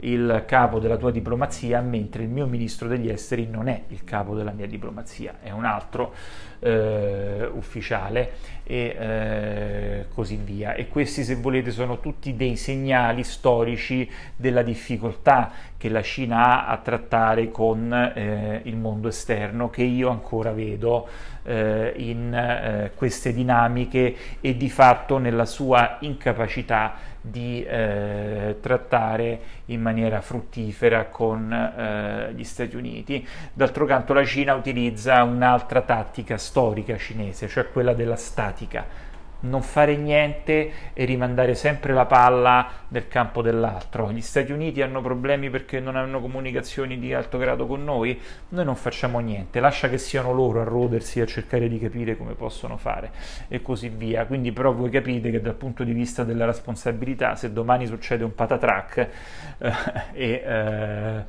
il 0.02 0.44
capo 0.46 0.78
della 0.78 0.96
tua 0.96 1.10
diplomazia, 1.10 1.80
mentre 1.80 2.22
il 2.22 2.28
mio 2.28 2.46
ministro 2.46 2.88
degli 2.88 3.08
esteri 3.08 3.46
non 3.46 3.68
è 3.68 3.82
il 3.88 4.04
capo 4.04 4.34
della 4.34 4.52
mia 4.52 4.66
diplomazia, 4.66 5.36
è 5.42 5.50
un 5.50 5.64
altro 5.64 6.14
eh, 6.60 7.48
ufficiale 7.52 8.32
e 8.64 8.96
eh, 8.98 10.06
così 10.12 10.36
via. 10.36 10.74
E 10.74 10.88
questi, 10.88 11.24
se 11.24 11.34
volete, 11.36 11.70
sono 11.70 12.00
tutti 12.00 12.36
dei 12.36 12.56
segnali 12.56 13.24
storici 13.24 14.08
della 14.36 14.62
difficoltà 14.62 15.50
che 15.80 15.88
la 15.88 16.02
Cina 16.02 16.66
ha 16.66 16.66
a 16.66 16.76
trattare 16.76 17.50
con 17.50 17.90
eh, 17.90 18.60
il 18.64 18.76
mondo 18.76 19.08
esterno, 19.08 19.70
che 19.70 19.82
io 19.82 20.10
ancora 20.10 20.52
vedo 20.52 21.08
eh, 21.42 21.94
in 21.96 22.34
eh, 22.34 22.90
queste 22.94 23.32
dinamiche 23.32 24.14
e 24.42 24.58
di 24.58 24.68
fatto 24.68 25.16
nella 25.16 25.46
sua 25.46 25.96
incapacità 26.00 27.08
di 27.18 27.64
eh, 27.64 28.58
trattare 28.60 29.40
in 29.66 29.80
maniera 29.80 30.20
fruttifera 30.20 31.06
con 31.06 31.50
eh, 31.50 32.34
gli 32.34 32.44
Stati 32.44 32.76
Uniti. 32.76 33.26
D'altro 33.50 33.86
canto 33.86 34.12
la 34.12 34.24
Cina 34.26 34.52
utilizza 34.52 35.22
un'altra 35.22 35.80
tattica 35.80 36.36
storica 36.36 36.98
cinese, 36.98 37.48
cioè 37.48 37.70
quella 37.70 37.94
della 37.94 38.16
statica 38.16 39.08
non 39.40 39.62
fare 39.62 39.96
niente 39.96 40.70
e 40.92 41.04
rimandare 41.04 41.54
sempre 41.54 41.92
la 41.92 42.06
palla 42.06 42.68
nel 42.88 43.08
campo 43.08 43.42
dell'altro. 43.42 44.10
Gli 44.10 44.20
Stati 44.20 44.52
Uniti 44.52 44.82
hanno 44.82 45.00
problemi 45.00 45.50
perché 45.50 45.80
non 45.80 45.96
hanno 45.96 46.20
comunicazioni 46.20 46.98
di 46.98 47.14
alto 47.14 47.38
grado 47.38 47.66
con 47.66 47.84
noi, 47.84 48.20
noi 48.50 48.64
non 48.64 48.76
facciamo 48.76 49.18
niente, 49.20 49.60
lascia 49.60 49.88
che 49.88 49.98
siano 49.98 50.32
loro 50.32 50.60
a 50.60 50.64
rodersi 50.64 51.20
a 51.20 51.26
cercare 51.26 51.68
di 51.68 51.78
capire 51.78 52.16
come 52.16 52.34
possono 52.34 52.76
fare 52.76 53.10
e 53.48 53.62
così 53.62 53.88
via. 53.88 54.26
Quindi 54.26 54.52
però 54.52 54.72
voi 54.72 54.90
capite 54.90 55.30
che 55.30 55.40
dal 55.40 55.54
punto 55.54 55.84
di 55.84 55.92
vista 55.92 56.24
della 56.24 56.44
responsabilità, 56.44 57.34
se 57.36 57.52
domani 57.52 57.86
succede 57.86 58.24
un 58.24 58.34
patatrack 58.34 58.96
eh, 59.58 59.72
e 60.12 60.42
eh, 60.44 61.24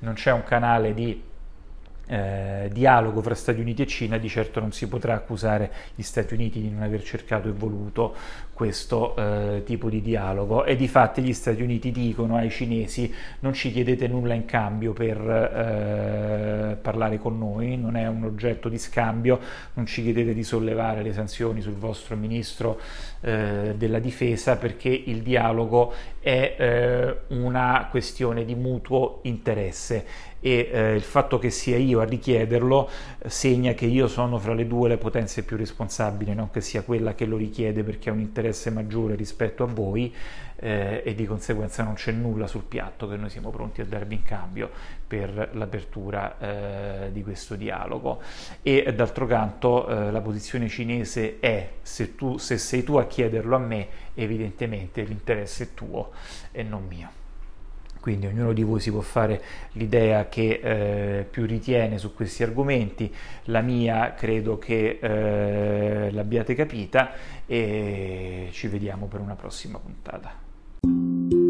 non 0.00 0.14
c'è 0.14 0.32
un 0.32 0.44
canale 0.44 0.94
di 0.94 1.34
eh, 2.06 2.70
dialogo 2.72 3.20
fra 3.20 3.34
Stati 3.34 3.60
Uniti 3.60 3.82
e 3.82 3.86
Cina, 3.86 4.18
di 4.18 4.28
certo 4.28 4.60
non 4.60 4.72
si 4.72 4.88
potrà 4.88 5.14
accusare 5.14 5.70
gli 5.94 6.02
Stati 6.02 6.34
Uniti 6.34 6.60
di 6.60 6.70
non 6.70 6.82
aver 6.82 7.02
cercato 7.02 7.48
e 7.48 7.52
voluto 7.52 8.14
questo 8.52 9.14
eh, 9.16 9.62
tipo 9.64 9.90
di 9.90 10.00
dialogo. 10.00 10.64
E 10.64 10.76
di 10.76 10.88
fatti 10.88 11.22
gli 11.22 11.32
Stati 11.32 11.62
Uniti 11.62 11.90
dicono 11.90 12.36
ai 12.36 12.50
cinesi 12.50 13.12
non 13.40 13.52
ci 13.52 13.70
chiedete 13.70 14.08
nulla 14.08 14.34
in 14.34 14.44
cambio 14.44 14.92
per 14.92 15.18
eh, 15.18 16.76
parlare 16.80 17.18
con 17.18 17.38
noi, 17.38 17.76
non 17.76 17.96
è 17.96 18.06
un 18.06 18.24
oggetto 18.24 18.68
di 18.68 18.78
scambio, 18.78 19.38
non 19.74 19.86
ci 19.86 20.02
chiedete 20.02 20.32
di 20.32 20.42
sollevare 20.42 21.02
le 21.02 21.12
sanzioni 21.12 21.60
sul 21.60 21.74
vostro 21.74 22.16
ministro 22.16 22.80
eh, 23.20 23.74
della 23.76 23.98
difesa 23.98 24.56
perché 24.56 24.88
il 24.88 25.22
dialogo 25.22 25.92
è 26.20 26.56
eh, 26.58 27.16
una 27.56 27.86
questione 27.90 28.44
di 28.44 28.54
mutuo 28.54 29.20
interesse 29.22 30.34
e 30.40 30.68
eh, 30.70 30.94
il 30.94 31.02
fatto 31.02 31.38
che 31.38 31.48
sia 31.48 31.78
io 31.78 32.00
a 32.00 32.04
richiederlo 32.04 32.88
segna 33.26 33.72
che 33.72 33.86
io 33.86 34.06
sono 34.06 34.38
fra 34.38 34.52
le 34.52 34.66
due 34.66 34.90
le 34.90 34.98
potenze 34.98 35.42
più 35.42 35.56
responsabili, 35.56 36.34
non 36.34 36.50
che 36.50 36.60
sia 36.60 36.82
quella 36.82 37.14
che 37.14 37.24
lo 37.24 37.38
richiede 37.38 37.82
perché 37.82 38.10
ha 38.10 38.12
un 38.12 38.20
interesse 38.20 38.70
maggiore 38.70 39.14
rispetto 39.14 39.64
a 39.64 39.66
voi 39.66 40.14
eh, 40.56 41.02
e 41.04 41.14
di 41.14 41.24
conseguenza 41.26 41.82
non 41.82 41.94
c'è 41.94 42.12
nulla 42.12 42.46
sul 42.46 42.64
piatto 42.64 43.08
che 43.08 43.16
noi 43.16 43.30
siamo 43.30 43.50
pronti 43.50 43.80
a 43.80 43.86
darvi 43.86 44.14
in 44.14 44.22
cambio 44.22 44.70
per 45.06 45.50
l'apertura 45.54 46.38
eh, 46.38 47.12
di 47.12 47.22
questo 47.22 47.56
dialogo. 47.56 48.20
E 48.62 48.92
d'altro 48.94 49.26
canto 49.26 49.88
eh, 49.88 50.10
la 50.10 50.20
posizione 50.20 50.68
cinese 50.68 51.38
è 51.40 51.70
se, 51.80 52.14
tu, 52.14 52.36
se 52.36 52.58
sei 52.58 52.84
tu 52.84 52.96
a 52.96 53.06
chiederlo 53.06 53.56
a 53.56 53.60
me, 53.60 53.88
evidentemente 54.14 55.02
l'interesse 55.02 55.64
è 55.64 55.74
tuo 55.74 56.12
e 56.52 56.62
non 56.62 56.86
mio 56.86 57.24
quindi 58.06 58.26
ognuno 58.28 58.52
di 58.52 58.62
voi 58.62 58.78
si 58.78 58.92
può 58.92 59.00
fare 59.00 59.42
l'idea 59.72 60.28
che 60.28 60.60
eh, 60.62 61.26
più 61.28 61.44
ritiene 61.44 61.98
su 61.98 62.14
questi 62.14 62.44
argomenti, 62.44 63.12
la 63.46 63.62
mia 63.62 64.14
credo 64.14 64.58
che 64.58 65.00
eh, 65.00 66.12
l'abbiate 66.12 66.54
capita 66.54 67.14
e 67.46 68.48
ci 68.52 68.68
vediamo 68.68 69.06
per 69.06 69.18
una 69.18 69.34
prossima 69.34 69.80
puntata. 69.80 71.45